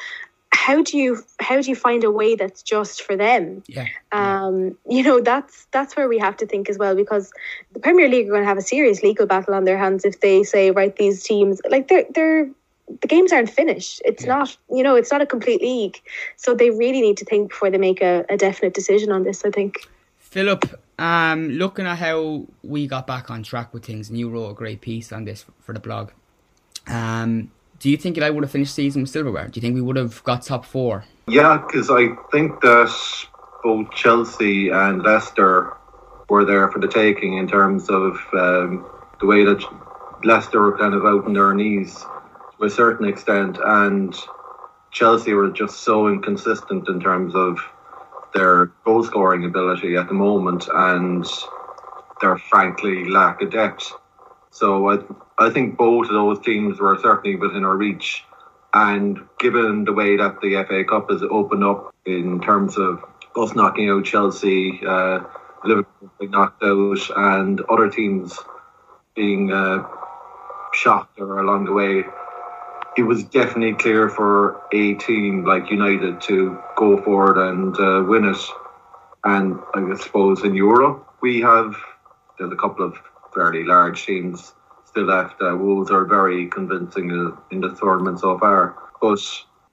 [0.50, 3.62] How do you how do you find a way that's just for them?
[3.68, 3.86] Yeah.
[4.12, 7.32] Um, you know that's that's where we have to think as well because
[7.72, 10.20] the Premier League are going to have a serious legal battle on their hands if
[10.20, 12.50] they say right these teams like they're they're
[13.00, 14.02] the games aren't finished.
[14.04, 14.38] It's yeah.
[14.38, 16.00] not, you know, it's not a complete league.
[16.36, 19.44] So they really need to think before they make a, a definite decision on this,
[19.44, 19.86] I think.
[20.18, 20.64] Philip,
[20.98, 24.54] um, looking at how we got back on track with things, and you wrote a
[24.54, 26.10] great piece on this for the blog.
[26.86, 29.48] Um, do you think that I would have finished season with silverware?
[29.48, 31.04] Do you think we would have got top four?
[31.28, 32.92] Yeah, because I think that
[33.62, 35.76] both Chelsea and Leicester
[36.28, 38.86] were there for the taking in terms of um,
[39.20, 39.62] the way that
[40.24, 42.04] Leicester were kind of out on their knees
[42.58, 44.14] to a certain extent, and
[44.90, 47.58] Chelsea were just so inconsistent in terms of
[48.34, 51.26] their goal scoring ability at the moment, and
[52.20, 53.92] they're frankly lack of depth.
[54.50, 54.98] So I,
[55.38, 58.24] I think both of those teams were certainly within our reach.
[58.74, 63.02] And given the way that the FA Cup has opened up in terms of
[63.36, 65.20] us knocking out Chelsea, uh,
[65.64, 68.38] Liverpool being knocked out, and other teams
[69.14, 69.86] being uh,
[70.72, 72.04] shocked or along the way,
[72.98, 78.24] it was definitely clear for a team like United to go forward and uh, win
[78.24, 78.44] it.
[79.22, 81.76] And I suppose in Europe, we have
[82.38, 82.98] there's a couple of
[83.32, 84.52] fairly large teams
[84.84, 85.40] still left.
[85.40, 87.10] Uh, Wolves are very convincing
[87.52, 89.20] in the tournament so far, but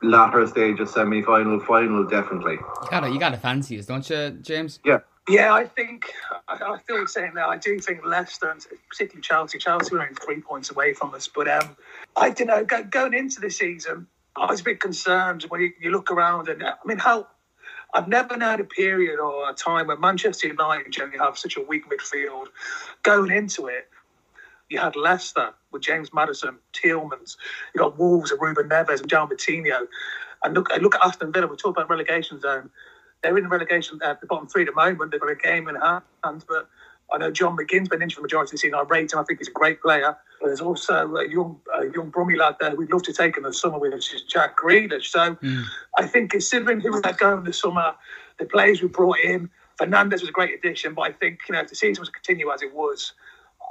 [0.04, 2.54] latter stage of semi final, final, definitely.
[2.54, 4.80] You gotta, you gotta fancy us, don't you, James?
[4.86, 5.00] Yeah.
[5.28, 6.14] Yeah, I think
[6.48, 7.48] I, feel the same there.
[7.48, 11.28] I do think Leicester, and particularly Chelsea, Chelsea were only three points away from us.
[11.28, 11.76] But um,
[12.16, 12.64] I don't know.
[12.64, 16.48] Go, going into the season, I was a bit concerned when you, you look around
[16.48, 17.28] and I mean how
[17.96, 21.62] I've never known a period or a time when Manchester United generally have such a
[21.62, 22.48] weak midfield.
[23.02, 23.90] Going into it,
[24.70, 27.38] you had Leicester with James Maddison, Tielemans.
[27.74, 29.88] You got Wolves with Ruben Neves and John Moutinho.
[30.44, 31.48] And look, look at Aston Villa.
[31.48, 32.70] We talk about relegation zone.
[33.26, 35.10] They're in the relegation at the bottom three at the moment.
[35.10, 36.04] They've got a game in hand,
[36.48, 36.70] but
[37.12, 38.76] I know John McGinn's been injured for the majority of the season.
[38.76, 39.18] I rate him.
[39.18, 40.16] I think he's a great player.
[40.40, 43.46] But there's also a young, a young Brummy lad there we'd love to take him
[43.46, 45.06] in the summer, which is Jack Grealish.
[45.06, 45.64] So mm.
[45.98, 47.96] I think considering who we let go in the summer,
[48.38, 49.50] the players we brought in,
[49.82, 50.94] Fernandes was a great addition.
[50.94, 53.14] But I think you know if the season was to continue as it was,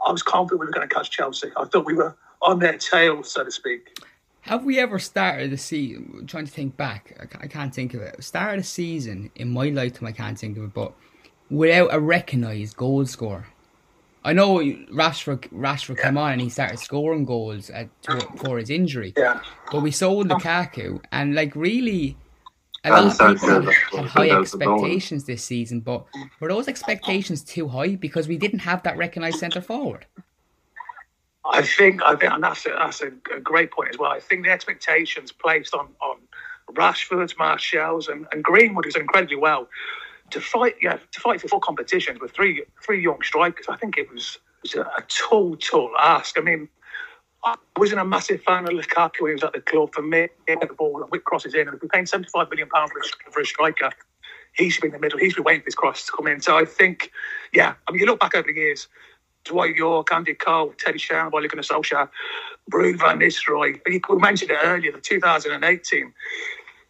[0.05, 1.53] I was confident we were going to catch Chelsea.
[1.57, 4.01] I thought we were on their tail, so to speak.
[4.45, 6.17] Have we ever started the season?
[6.19, 8.23] I'm trying to think back, I can't think of it.
[8.23, 10.93] Started a season in my lifetime, I can't think of it, but
[11.49, 13.47] without a recognised goal scorer.
[14.23, 16.05] I know Rashford Rashford yeah.
[16.05, 19.15] came on and he started scoring goals at, to, for his injury.
[19.17, 19.41] Yeah.
[19.73, 22.19] But we sold Lukaku and like really
[22.85, 26.05] a lot of people had high expectations this season, but
[26.41, 30.05] were those expectations too high because we didn't have that recognised centre forward?
[31.47, 34.11] I think I think and that's a, that's a, a, great point as well.
[34.11, 36.17] I think the expectations placed on on
[36.73, 39.69] Rashford, Martial's, and, and Greenwood is incredibly well
[40.31, 44.11] to fight, yeah, to fight for competitions with three three young strikers, I think it
[44.11, 46.39] was, it was a, tall, tall ask.
[46.39, 46.69] I mean,
[47.45, 49.95] I wasn't a massive fan of Lukaku when he was at the club.
[49.95, 52.69] For me, he the ball and whip crosses in, and we're paying seventy five million
[52.69, 53.91] pounds for a, for a striker,
[54.55, 55.19] he should be in the middle.
[55.19, 56.41] He should be waiting for his cross to come in.
[56.41, 57.11] So I think,
[57.53, 58.89] yeah, I mean, you look back over the years.
[59.45, 62.09] Dwight Yorke, Andy Cole, Teddy Sheringham, Ole Gunnar Solskjaer,
[62.69, 63.81] Bruno Van Nistelrooy.
[63.87, 66.13] We mentioned it earlier, the 2018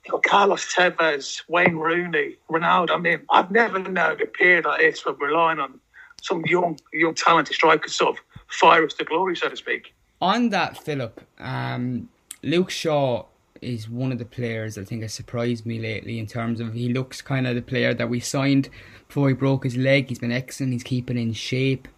[0.05, 2.91] you got Carlos Tevez, Wayne Rooney, Ronaldo.
[2.91, 5.81] I mean, I've never known a period like this where relying on
[6.23, 9.95] some young, young talented strikers sort of fire us to glory, so to speak.
[10.21, 12.09] On that, Philip, um,
[12.43, 13.25] Luke Shaw
[13.61, 16.93] is one of the players I think has surprised me lately in terms of he
[16.93, 18.69] looks kind of the player that we signed
[19.09, 20.09] before he broke his leg.
[20.09, 20.75] He's been excellent.
[20.75, 21.89] He's keeping in shape.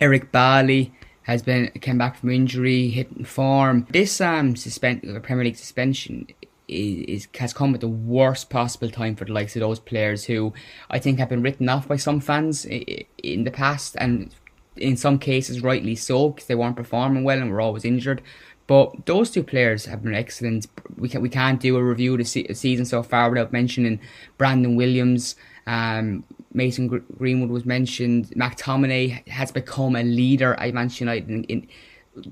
[0.00, 3.86] Eric Bailly has been came back from injury, hitting form.
[3.90, 6.26] This um suspend Premier League suspension
[6.68, 10.52] is, has come at the worst possible time for the likes of those players who
[10.90, 14.34] I think have been written off by some fans in the past, and
[14.76, 18.22] in some cases rightly so because they weren't performing well and were always injured.
[18.66, 20.66] But those two players have been excellent.
[20.96, 23.98] We can we can't do a review of the se- season so far without mentioning
[24.36, 25.36] Brandon Williams.
[25.68, 28.30] Um, Mason Greenwood was mentioned.
[28.30, 31.10] McTominay has become a leader I mentioned.
[31.10, 31.68] In, in,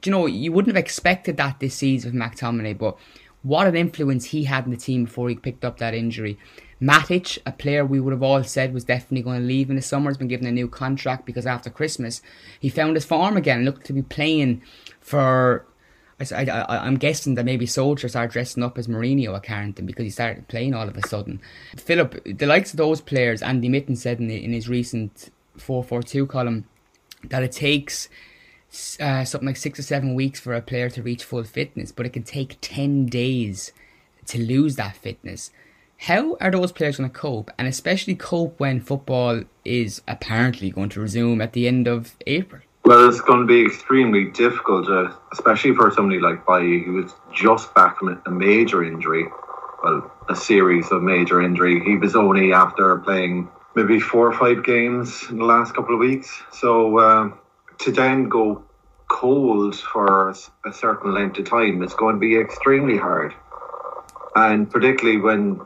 [0.03, 2.97] you know, you wouldn't have expected that this season with McTominay, but
[3.43, 6.39] what an influence he had in the team before he picked up that injury.
[6.81, 9.83] Matic, a player we would have all said was definitely going to leave in the
[9.83, 12.23] summer, has been given a new contract because after Christmas
[12.59, 14.63] he found his form again, and looked to be playing
[15.01, 15.67] for.
[16.19, 20.11] I, am guessing that maybe soldiers are dressing up as Mourinho at Carrington because he
[20.11, 21.41] started playing all of a sudden.
[21.77, 26.65] Philip, the likes of those players, Andy Mitten said in, in his recent 442 column
[27.25, 28.09] that it takes
[29.01, 32.07] uh, something like six or seven weeks for a player to reach full fitness, but
[32.07, 33.73] it can take 10 days
[34.27, 35.51] to lose that fitness.
[35.99, 40.91] How are those players going to cope, and especially cope when football is apparently going
[40.91, 42.63] to resume at the end of April?
[42.87, 47.13] Well, it's going to be extremely difficult, uh, especially for somebody like Bailly, who was
[47.35, 49.27] just back from a major injury.
[49.83, 51.83] Well, a series of major injury.
[51.85, 55.99] He was only after playing maybe four or five games in the last couple of
[55.99, 56.31] weeks.
[56.53, 57.31] So uh,
[57.79, 58.63] to then go
[59.09, 60.33] cold for
[60.65, 63.35] a certain length of time, it's going to be extremely hard.
[64.37, 65.61] And particularly when,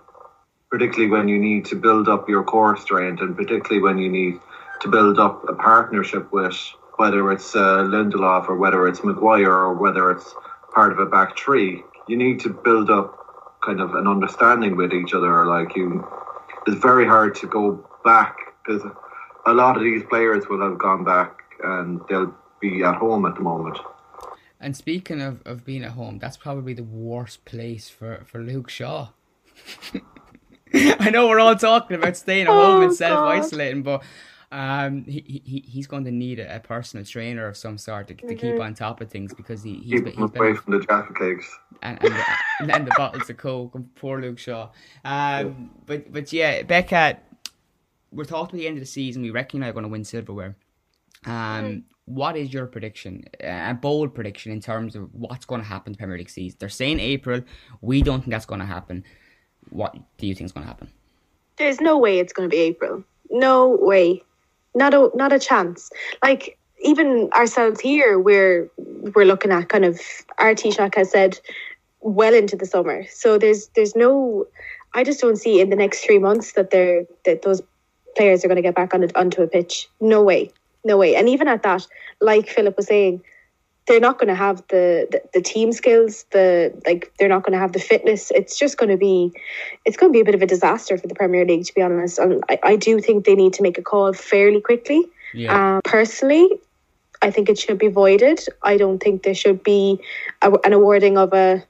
[0.70, 4.40] particularly when you need to build up your core strength, and particularly when you need
[4.80, 6.58] to build up a partnership with
[7.00, 10.34] whether it's uh, Lindelof or whether it's Maguire or whether it's
[10.74, 13.16] part of a back three, you need to build up
[13.64, 15.46] kind of an understanding with each other.
[15.46, 16.06] Like you,
[16.66, 18.82] it's very hard to go back because
[19.46, 23.34] a lot of these players will have gone back and they'll be at home at
[23.34, 23.78] the moment.
[24.60, 28.68] And speaking of, of being at home, that's probably the worst place for, for Luke
[28.68, 29.08] Shaw.
[30.74, 34.02] I know we're all talking about staying at home Oh, and self isolating, but
[34.52, 38.14] um, he, he he's going to need a, a personal trainer of some sort to,
[38.14, 40.72] to keep on top of things because he, he's Keep been, them he's away from
[40.78, 41.58] the Jaffa cakes.
[41.82, 42.14] and and
[42.68, 43.74] the, and the bottles of coke.
[43.74, 44.70] and Poor Luke Shaw.
[45.04, 47.18] Um, but but yeah, Becca,
[48.10, 49.22] we're talking at the end of the season.
[49.22, 50.56] We reckon you're going to win silverware.
[51.26, 53.24] Um, what is your prediction?
[53.40, 56.56] A bold prediction in terms of what's going to happen in the Premier League season.
[56.58, 57.42] They're saying April.
[57.82, 59.04] We don't think that's going to happen.
[59.68, 60.90] What do you think is going to happen?
[61.56, 63.04] There's no way it's going to be April.
[63.30, 64.22] No way.
[64.74, 65.90] Not a not a chance.
[66.22, 68.70] Like even ourselves here, we're
[69.14, 70.00] we're looking at kind of
[70.38, 71.38] our Taoiseach has said
[72.00, 73.04] well into the summer.
[73.10, 74.46] So there's there's no.
[74.92, 77.62] I just don't see in the next three months that they're that those
[78.16, 79.88] players are going to get back on it, onto a pitch.
[80.00, 80.50] No way,
[80.84, 81.14] no way.
[81.14, 81.86] And even at that,
[82.20, 83.22] like Philip was saying,
[83.90, 86.24] they're not going to have the, the the team skills.
[86.30, 88.30] The like they're not going to have the fitness.
[88.30, 89.32] It's just going to be,
[89.84, 91.82] it's going to be a bit of a disaster for the Premier League, to be
[91.82, 92.18] honest.
[92.18, 95.04] And I, I do think they need to make a call fairly quickly.
[95.34, 95.76] Yeah.
[95.76, 96.48] Um, personally,
[97.20, 98.40] I think it should be voided.
[98.62, 100.00] I don't think there should be
[100.40, 101.64] a, an awarding of a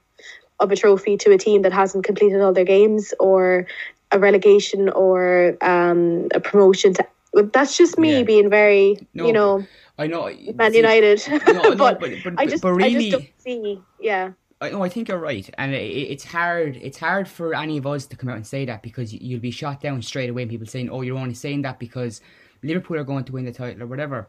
[0.59, 3.65] of a trophy to a team that hasn't completed all their games or
[4.11, 6.93] a relegation or um, a promotion.
[6.93, 7.05] To,
[7.53, 8.23] that's just me Yeah.
[8.23, 9.65] being very, No, you know,
[10.01, 10.29] I know.
[10.55, 11.21] Man see- United.
[11.47, 13.81] No, no, but, but- but- I just, but I really- just don't see.
[13.99, 14.83] Yeah, I know.
[14.83, 15.77] I think you're right, and it,
[16.13, 16.77] it's hard.
[16.77, 19.51] It's hard for any of us to come out and say that because you'll be
[19.51, 20.43] shot down straight away.
[20.43, 22.21] And people saying, "Oh, you're only saying that because
[22.63, 24.27] Liverpool are going to win the title or whatever."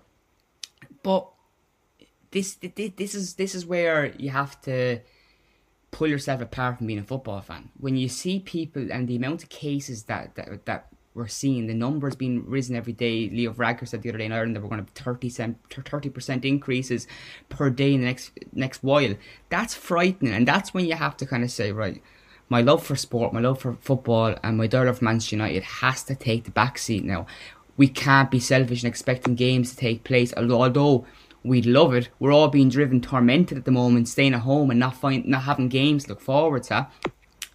[1.03, 1.29] But
[2.31, 5.01] this, this, this is this is where you have to
[5.91, 7.69] pull yourself apart from being a football fan.
[7.79, 11.75] When you see people and the amount of cases that that, that we're seeing, the
[11.75, 13.29] numbers being risen every day.
[13.29, 16.44] Leo Varadkar said the other day in Ireland that we're going to have 30 percent
[16.44, 17.07] increases
[17.48, 19.14] per day in the next next while.
[19.51, 22.03] That's frightening, and that's when you have to kind of say, right,
[22.48, 26.03] my love for sport, my love for football, and my love for Manchester United has
[26.05, 27.27] to take the back seat now.
[27.77, 31.07] We can't be selfish and expecting games to take place, although
[31.42, 32.09] we'd love it.
[32.18, 35.42] We're all being driven, tormented at the moment, staying at home and not find, not
[35.44, 36.88] having games to look forward to.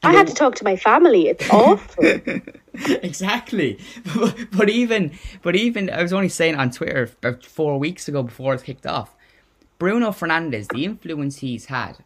[0.04, 1.28] I had to talk to my family.
[1.28, 2.04] It's awful.
[2.74, 3.80] exactly.
[4.16, 8.08] But, but even, but even, I was only saying on Twitter about uh, four weeks
[8.08, 9.16] ago before it kicked off.
[9.80, 11.98] Bruno Fernandes, the influence he's had,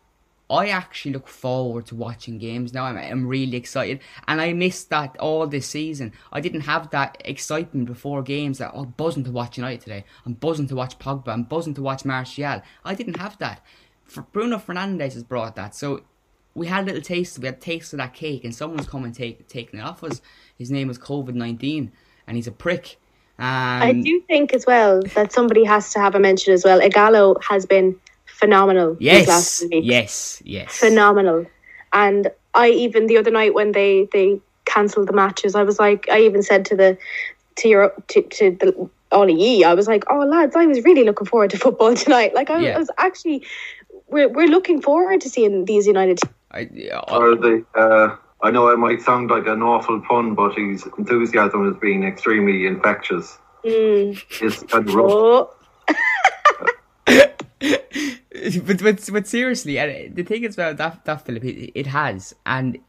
[0.50, 2.84] I actually look forward to watching games now.
[2.84, 6.12] I'm, I'm really excited, and I missed that all this season.
[6.34, 8.58] I didn't have that excitement before games.
[8.58, 10.04] That oh, buzzing to watch United today.
[10.26, 11.30] I'm buzzing to watch Pogba.
[11.30, 12.62] I'm buzzing to watch Martial.
[12.84, 13.64] I didn't have that.
[14.04, 15.74] For Bruno Fernandes has brought that.
[15.74, 16.02] So
[16.54, 17.40] we had a little taste.
[17.40, 20.04] We had a taste of that cake, and someone's come and take taking it off
[20.04, 20.22] us.
[20.58, 21.92] His name was COVID nineteen,
[22.28, 22.98] and he's a prick.
[23.40, 23.48] Um,
[23.82, 26.80] I do think as well that somebody has to have a mention as well.
[26.80, 28.98] Ighalo has been phenomenal.
[29.00, 30.78] Yes, yes, yes.
[30.78, 31.48] phenomenal.
[31.94, 36.08] And I even the other night when they they cancelled the matches, I was like,
[36.10, 36.98] I even said to the
[37.58, 41.04] to your to, to the Ollie Yee, I was like, oh lads, I was really
[41.04, 42.34] looking forward to football tonight.
[42.34, 42.76] Like I, Yeah.
[42.76, 43.46] I was actually,
[44.08, 46.20] we're we're looking forward to seeing these United.
[46.54, 46.72] Teams.
[46.72, 50.56] I, yeah, Or the, uh, I know it might sound like an awful pun, but
[50.56, 53.38] his enthusiasm has been extremely infectious.
[53.64, 55.10] It's kind of rough.
[55.10, 55.54] Oh,
[58.66, 62.34] but, but but seriously, and the thing is about that that Philip, it, it has,
[62.46, 62.80] and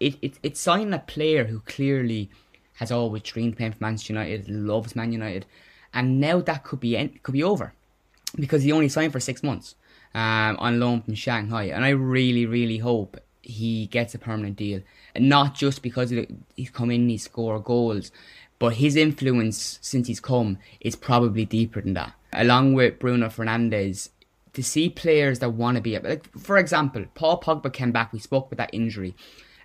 [0.00, 2.30] it, it it's signing a player who clearly
[2.74, 5.46] has always dreamed playing for Manchester United, loves Man United,
[5.94, 7.72] and now that could be en- could be over
[8.34, 9.76] because he only signed for six months
[10.16, 14.80] um, on loan from Shanghai, and I really really hope he gets a permanent deal,
[15.14, 16.12] and not just because
[16.56, 18.10] he's come in, and he score goals.
[18.58, 22.14] But his influence since he's come is probably deeper than that.
[22.32, 24.08] Along with Bruno Fernandes,
[24.54, 28.18] to see players that want to be like for example Paul Pogba came back we
[28.18, 29.14] spoke about that injury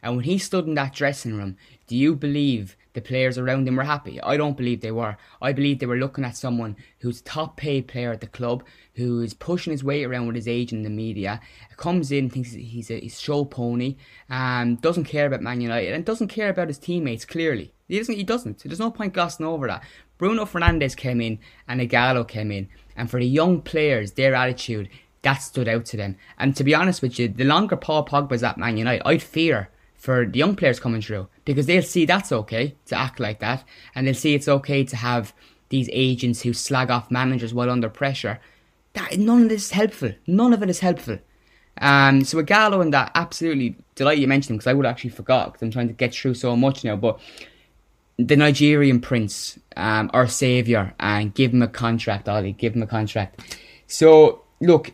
[0.03, 1.55] and when he stood in that dressing room
[1.87, 4.21] do you believe the players around him were happy.
[4.21, 5.17] I don't believe they were.
[5.41, 8.63] I believe they were looking at someone who's top paid player at the club
[8.95, 11.39] who is pushing his weight around with his agent in the media
[11.77, 13.95] comes in thinks he's a he's show pony
[14.30, 17.73] um, doesn't care about Man United and doesn't care about his teammates clearly.
[17.88, 18.63] He doesn't he doesn't.
[18.63, 19.84] There's no point glossing over that.
[20.17, 22.69] Bruno Fernandes came in and Ighalo came in.
[22.96, 24.89] And for the young players, their attitude,
[25.23, 26.17] that stood out to them.
[26.37, 29.69] And to be honest with you, the longer Paul Pogba's at Man United, I'd fear
[30.02, 33.63] for the young players coming through because they'll see that's okay to act like that,
[33.93, 35.31] and they'll see it's okay to have
[35.69, 38.39] these agents who slag off managers while under pressure.
[38.93, 40.13] That none of this is helpful.
[40.25, 41.19] None of it is helpful.
[41.77, 45.12] Um, so with Gallo and that, absolutely delighted you mentioned him because I would actually
[45.12, 46.95] forgot because I'm trying to get through so much now.
[46.95, 47.19] But
[48.17, 52.54] the Nigerian prince, um, our savior, and give him a contract, Ole.
[52.54, 53.56] Give him a contract.
[53.85, 54.93] So, look,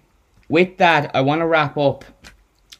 [0.49, 2.03] with that, I want to wrap up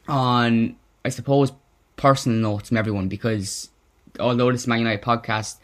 [0.06, 0.76] on,
[1.06, 1.52] I suppose,
[1.98, 3.68] personal notes from everyone because
[4.18, 5.58] although this Man United podcast,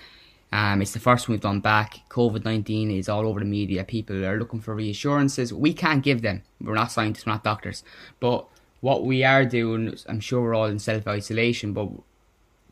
[0.53, 2.01] um, it's the first one we've done back.
[2.11, 3.83] COVID 19 is all over the media.
[3.83, 5.55] People are looking for reassurances.
[5.55, 6.43] We can't give them.
[6.61, 7.83] We're not scientists, we're not doctors.
[8.21, 8.47] But
[8.81, 11.89] what we are doing, I'm sure we're all in self isolation, but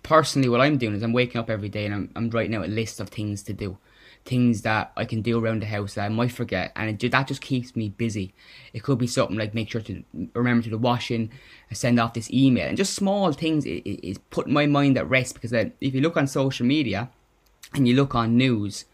[0.02, 2.66] personally, what I'm doing is I'm waking up every day and I'm, I'm writing out
[2.66, 3.78] a list of things to do.
[4.24, 7.26] Things that I can do around the house that I might forget, and it, that
[7.26, 8.34] just keeps me busy.
[8.72, 10.04] It could be something like make sure to
[10.34, 11.30] remember to do the washing,
[11.70, 15.34] uh, send off this email, and just small things is putting my mind at rest.
[15.34, 17.10] Because if you look on social media
[17.74, 18.84] and you look on news,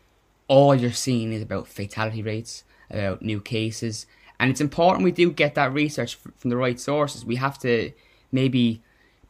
[0.49, 4.07] all you're seeing is about fatality rates, about new cases,
[4.41, 7.25] and it's important we do get that research from the right sources.
[7.25, 7.93] We have to
[8.33, 8.83] maybe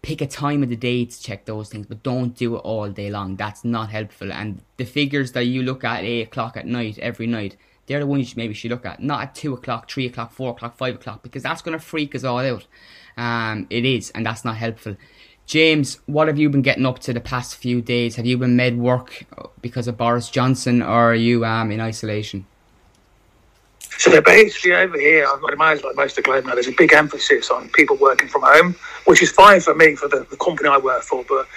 [0.03, 2.89] pick a time of the day to check those things, but don't do it all
[2.89, 3.37] day long.
[3.37, 4.33] That's not helpful.
[4.33, 8.07] And the figures that you look at 8 o'clock at night, every night, they're the
[8.07, 9.03] ones you maybe should look at.
[9.03, 12.15] Not at 2 o'clock, 3 o'clock, 4 o'clock, 5 o'clock, because that's going to freak
[12.15, 12.67] us all out.
[13.17, 14.97] Um, it is, and that's not helpful.
[15.47, 18.17] James, what have you been getting up to the past few days?
[18.17, 19.25] Have you been made work
[19.63, 22.47] because of Boris Johnson, or are you um, in isolation?
[23.99, 26.73] So they're basically over here, I'd imagine like most of the globe now, there's a
[26.73, 28.77] big emphasis on people working from home,
[29.07, 31.25] which is fine for me for the, the company I work for.
[31.29, 31.49] But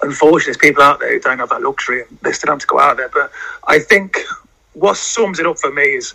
[0.00, 2.66] unfortunately, there's people out there who don't have that luxury and they still have to
[2.68, 3.08] go out there.
[3.08, 3.32] But
[3.66, 4.20] I think
[4.74, 6.14] what sums it up for me is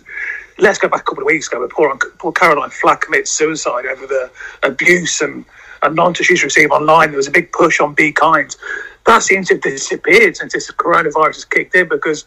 [0.56, 4.06] let's go back a couple of weeks ago, poor, poor Caroline Flack commits suicide over
[4.06, 4.30] the
[4.62, 5.44] abuse and,
[5.82, 7.10] and nonsense she's received online.
[7.10, 8.56] There was a big push on Be Kind.
[9.04, 12.24] That seems to have disappeared since this coronavirus has kicked in because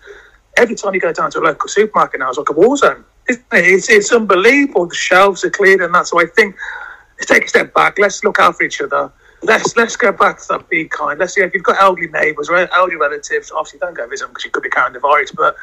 [0.56, 3.04] every time you go down to a local supermarket now, it's like a war zone
[3.28, 4.88] it's, it's unbelievable.
[4.88, 6.56] The shelves are cleared, and that's why I think
[7.18, 7.98] let's take a step back.
[8.00, 9.12] Let's look out for each other.
[9.42, 10.70] Let's let's go back to that.
[10.70, 11.20] Be kind.
[11.20, 13.52] Let's see if you've got elderly neighbours or elderly relatives.
[13.52, 15.32] Obviously, don't go visit them because you could be carrying the virus.
[15.32, 15.56] But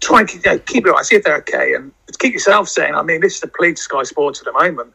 [0.00, 1.04] try and keep, you know, keep it right.
[1.04, 2.94] See if they're okay, and keep yourself sane.
[2.94, 4.92] I mean, this is the plea to Sky Sports at the moment.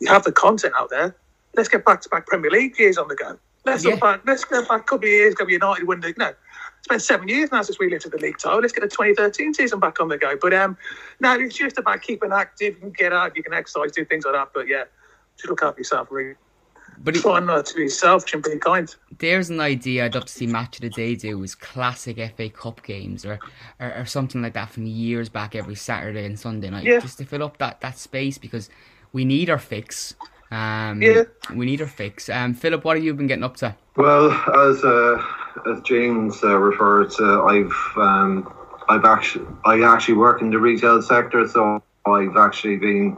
[0.00, 1.14] You have the content out there.
[1.56, 3.38] Let's get back to back Premier League years on the go.
[3.64, 3.96] Let's yeah.
[3.96, 4.22] back.
[4.24, 5.34] Let's go back a couple of years.
[5.34, 6.32] Go United win the you know
[6.80, 8.60] it's been seven years now since we lifted the league title.
[8.60, 10.34] Let's get the 2013 season back on the go.
[10.40, 10.78] But um,
[11.20, 12.74] now it's just about keeping active.
[12.74, 14.48] You can get out, you can exercise, do things like that.
[14.54, 14.84] But yeah,
[15.36, 16.36] just look after yourself, really.
[17.02, 18.94] But try not to be selfish and be kind.
[19.18, 22.48] There's an idea I'd love to see Match of the Day do is classic FA
[22.48, 23.38] Cup games or,
[23.78, 27.00] or, or something like that from years back every Saturday and Sunday night, yeah.
[27.00, 28.70] just to fill up that, that space because
[29.12, 30.14] we need our fix.
[30.50, 31.24] Um, yeah.
[31.54, 32.28] We need our fix.
[32.28, 33.76] Um, Philip, what have you been getting up to?
[33.96, 35.22] Well, as uh,
[35.70, 38.52] as James uh, referred to, I've um,
[38.88, 43.16] I've actually I actually work in the retail sector, so I've actually been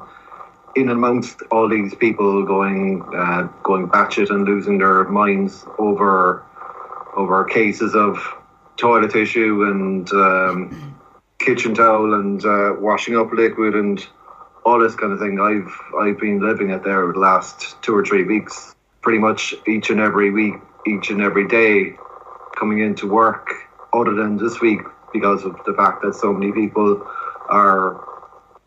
[0.74, 6.44] in amongst all these people going uh, going batshit and losing their minds over
[7.16, 8.18] over cases of
[8.76, 10.98] toilet tissue and um,
[11.38, 14.06] kitchen towel and uh, washing up liquid and
[14.64, 15.40] all this kind of thing.
[15.40, 19.90] I've I've been living it there the last two or three weeks, pretty much each
[19.90, 20.54] and every week,
[20.86, 21.96] each and every day,
[22.58, 23.48] coming into work.
[23.92, 24.80] Other than this week,
[25.12, 27.06] because of the fact that so many people
[27.48, 28.02] are,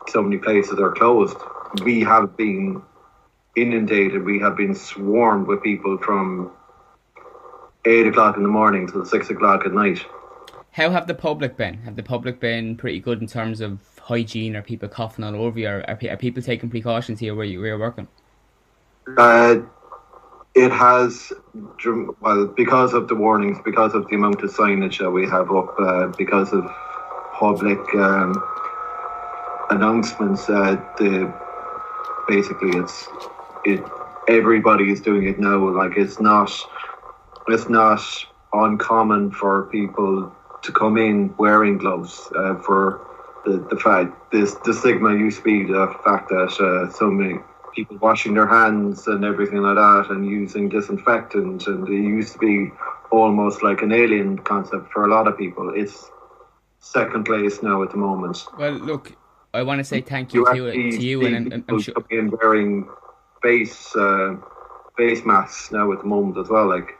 [0.08, 1.36] so many places are closed.
[1.82, 2.82] We have been
[3.56, 4.24] inundated.
[4.24, 6.52] We have been swarmed with people from
[7.84, 10.04] eight o'clock in the morning till six o'clock at night.
[10.70, 11.78] How have the public been?
[11.78, 14.54] Have the public been pretty good in terms of hygiene?
[14.54, 15.68] Are people coughing all over you?
[15.68, 18.06] Are, are people taking precautions here where, you, where you're working?
[19.16, 19.60] Uh,
[20.56, 21.34] it has,
[22.20, 25.74] well, because of the warnings, because of the amount of signage that we have up,
[25.78, 26.64] uh, because of
[27.34, 28.42] public um,
[29.68, 31.32] announcements, uh, the
[32.26, 33.06] basically it's
[33.66, 33.84] it
[34.28, 35.68] everybody is doing it now.
[35.68, 36.50] Like it's not
[37.48, 38.00] it's not
[38.54, 43.06] uncommon for people to come in wearing gloves uh, for
[43.44, 47.40] the, the fact this the stigma used to be the fact that uh, so many
[47.76, 52.38] people washing their hands and everything like that and using disinfectant and it used to
[52.38, 52.70] be
[53.12, 55.72] almost like an alien concept for a lot of people.
[55.76, 56.10] It's
[56.80, 58.38] second place now at the moment.
[58.58, 59.16] Well look
[59.54, 62.30] i want to say thank you, you to, to you and I'm, I'm sure in
[62.30, 62.86] wearing
[63.42, 64.36] face uh,
[64.96, 66.98] face masks now at the moment as well like.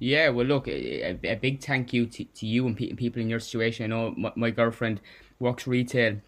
[0.00, 3.40] Yeah, well, look, a, a big thank you to, to you and people in your
[3.40, 3.86] situation.
[3.86, 5.00] I know my, my girlfriend
[5.40, 6.20] works retail,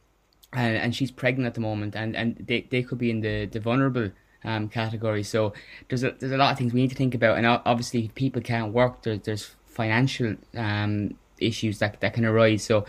[0.52, 3.46] and, and she's pregnant at the moment, and, and they, they could be in the,
[3.46, 4.10] the vulnerable
[4.44, 5.22] um, category.
[5.22, 5.52] So
[5.88, 8.42] there's a, there's a lot of things we need to think about, and obviously people
[8.42, 9.02] can't work.
[9.02, 12.62] There, there's financial um, issues that that can arise.
[12.64, 12.84] So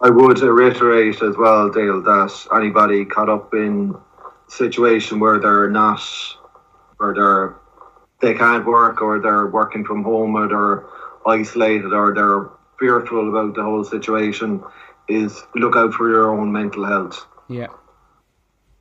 [0.00, 3.96] I would reiterate as well, Dale, that anybody caught up in
[4.48, 6.02] situation where they're not,
[6.98, 7.56] or they're
[8.20, 10.84] they can't work, or they're working from home, or they're
[11.28, 14.62] isolated or they're fearful about the whole situation
[15.08, 17.26] is look out for your own mental health.
[17.48, 17.68] Yeah.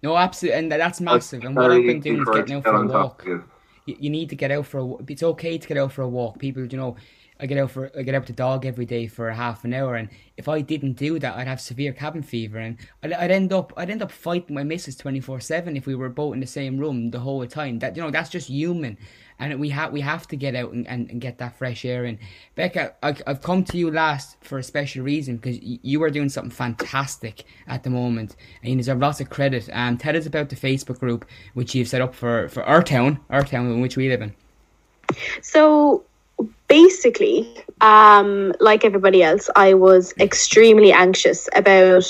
[0.03, 1.43] No, absolutely, and that's massive.
[1.43, 3.23] And what I've been doing is getting out for a walk.
[3.25, 3.43] You.
[3.85, 5.11] you need to get out for a.
[5.11, 6.37] It's okay to get out for a walk.
[6.37, 6.95] People, you know,
[7.39, 9.63] I get out for I get out with the dog every day for a half
[9.63, 13.13] an hour, and if I didn't do that, I'd have severe cabin fever, and I'd,
[13.13, 16.09] I'd end up I'd end up fighting my missus twenty four seven if we were
[16.09, 17.79] both in the same room the whole time.
[17.79, 18.97] That you know that's just human,
[19.39, 22.05] and we have we have to get out and, and, and get that fresh air.
[22.05, 22.17] And
[22.55, 26.29] Becca, I, have come to you last for a special reason because you are doing
[26.29, 29.69] something fantastic at the moment, and you deserve lots of credit.
[29.71, 33.19] Um, tell us about the Facebook group which you've set up for for our town,
[33.29, 34.33] our town in which we live in.
[35.41, 36.03] So
[36.67, 42.05] basically, um, like everybody else, I was extremely anxious about.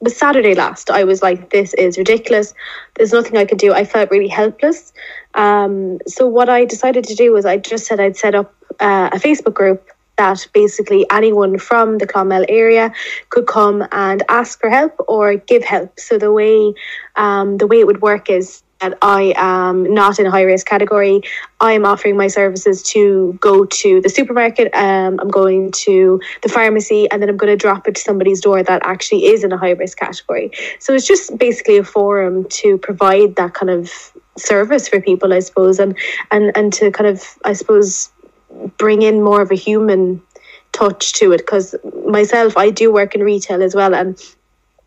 [0.00, 0.90] Was Saturday last.
[0.90, 2.52] I was like, "This is ridiculous.
[2.94, 4.92] There's nothing I can do." I felt really helpless.
[5.34, 9.10] Um, so what I decided to do was I just said I'd set up uh,
[9.12, 12.92] a Facebook group that basically anyone from the Clonmel area
[13.30, 15.98] could come and ask for help or give help.
[15.98, 16.74] So the way
[17.16, 20.66] um, the way it would work is that I am not in a high risk
[20.66, 21.22] category.
[21.60, 24.74] I am offering my services to go to the supermarket.
[24.74, 28.40] Um, I'm going to the pharmacy, and then I'm going to drop it to somebody's
[28.40, 30.50] door that actually is in a high risk category.
[30.78, 33.90] So it's just basically a forum to provide that kind of
[34.36, 35.96] service for people, I suppose, and
[36.30, 38.10] and and to kind of, I suppose,
[38.76, 40.22] bring in more of a human
[40.72, 41.38] touch to it.
[41.38, 41.74] Because
[42.06, 44.20] myself, I do work in retail as well, and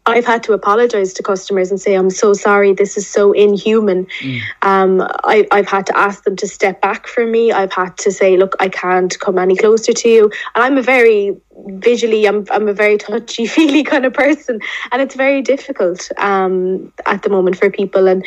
[0.08, 4.08] I've had to apologize to customers and say, I'm so sorry, this is so inhuman.
[4.22, 4.42] Mm.
[4.62, 7.52] Um, I, I've had to ask them to step back from me.
[7.52, 10.24] I've had to say, look, I can't come any closer to you.
[10.56, 11.36] And I'm a very
[11.68, 14.62] visually, I'm, I'm a very touchy feely kind of person.
[14.92, 18.08] And it's very difficult um, at the moment for people.
[18.08, 18.26] And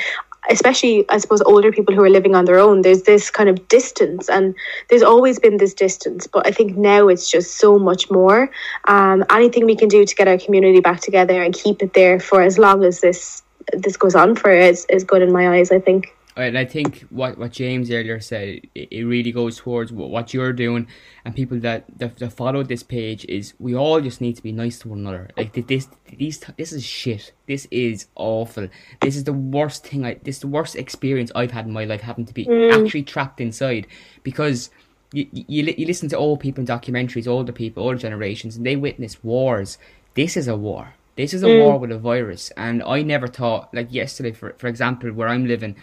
[0.48, 3.68] especially I suppose older people who are living on their own, there's this kind of
[3.68, 4.54] distance, and
[4.88, 8.50] there's always been this distance, but I think now it's just so much more.
[8.88, 12.18] Um, anything we can do to get our community back together and keep it there
[12.20, 15.70] for as long as this this goes on for is is good in my eyes.
[15.70, 16.14] I think.
[16.36, 20.32] And I think what, what James earlier said, it, it really goes towards what, what
[20.32, 20.86] you're doing
[21.24, 24.52] and people that, that, that follow this page is we all just need to be
[24.52, 25.28] nice to one another.
[25.36, 27.32] Like this, these, this is shit.
[27.46, 28.68] This is awful.
[29.00, 30.04] This is the worst thing.
[30.04, 32.72] I this is the worst experience I've had in my life, having to be mm.
[32.72, 33.88] actually trapped inside
[34.22, 34.70] because
[35.12, 38.76] you, you you listen to old people in documentaries, older people, older generations, and they
[38.76, 39.78] witness wars.
[40.14, 40.94] This is a war.
[41.16, 41.60] This is a mm.
[41.60, 45.46] war with a virus, and I never thought like yesterday, for for example, where I'm
[45.46, 45.74] living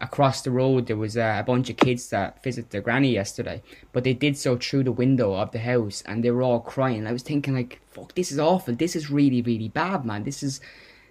[0.00, 3.62] across the road there was a, a bunch of kids that visited their granny yesterday,
[3.92, 7.06] but they did so through the window of the house and they were all crying.
[7.06, 8.74] I was thinking like, fuck, this is awful.
[8.74, 10.24] This is really, really bad, man.
[10.24, 10.60] This is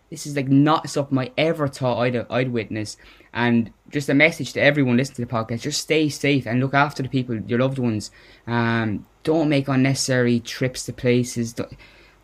[0.09, 2.97] this is like not something I ever thought I'd I'd witness.
[3.31, 6.73] And just a message to everyone listening to the podcast: just stay safe and look
[6.73, 8.11] after the people, your loved ones.
[8.47, 11.53] Um, don't make unnecessary trips to places.
[11.53, 11.73] Don't,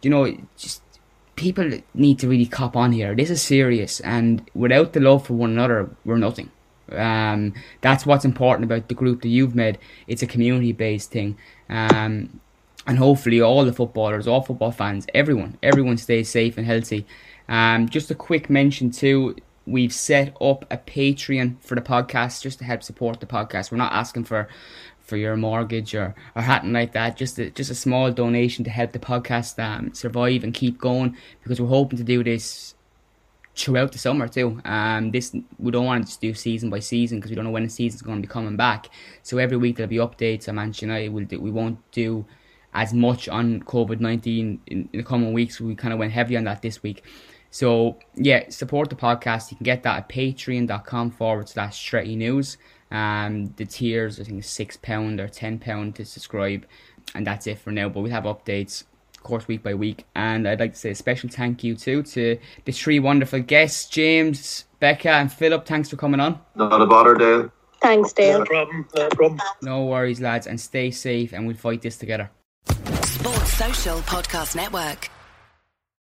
[0.01, 0.81] you know, just
[1.35, 3.13] people need to really cop on here.
[3.13, 6.49] This is serious, and without the love for one another, we're nothing.
[6.91, 9.77] Um, that's what's important about the group that you've made.
[10.07, 11.37] It's a community based thing.
[11.69, 12.39] Um,
[12.87, 17.05] and hopefully all the footballers, all football fans, everyone, everyone stays safe and healthy.
[17.49, 22.59] Um, just a quick mention too, we've set up a Patreon for the podcast just
[22.59, 23.71] to help support the podcast.
[23.71, 24.47] We're not asking for
[24.99, 27.15] for your mortgage or or anything like that.
[27.17, 31.15] Just a, just a small donation to help the podcast um, survive and keep going
[31.43, 32.75] because we're hoping to do this
[33.57, 34.61] throughout the summer too.
[34.65, 37.51] Um, this we don't want to just do season by season because we don't know
[37.51, 38.89] when the season's going to be coming back.
[39.23, 41.09] So every week there'll be updates on Manchester United.
[41.09, 42.25] We'll do, we won't do
[42.73, 45.61] as much on COVID nineteen in, in the coming weeks.
[45.61, 47.03] We kind of went heavy on that this week.
[47.51, 49.51] So yeah, support the podcast.
[49.51, 52.57] You can get that at patreon.com forward slash Stretty News.
[52.91, 56.65] Um, the tiers I think six pound or ten pound to subscribe,
[57.13, 57.87] and that's it for now.
[57.87, 58.83] But we have updates
[59.25, 60.05] course, week by week.
[60.15, 63.89] And I'd like to say a special thank you too to the three wonderful guests,
[63.89, 65.65] James, Becca, and Philip.
[65.65, 66.39] Thanks for coming on.
[66.55, 67.51] Not a bother, Dale.
[67.81, 68.39] Thanks, Dale.
[68.39, 68.87] No problem.
[68.95, 69.41] No problem.
[69.61, 72.31] No worries, lads, and stay safe, and we'll fight this together.
[73.03, 75.09] Sports Social Podcast Network.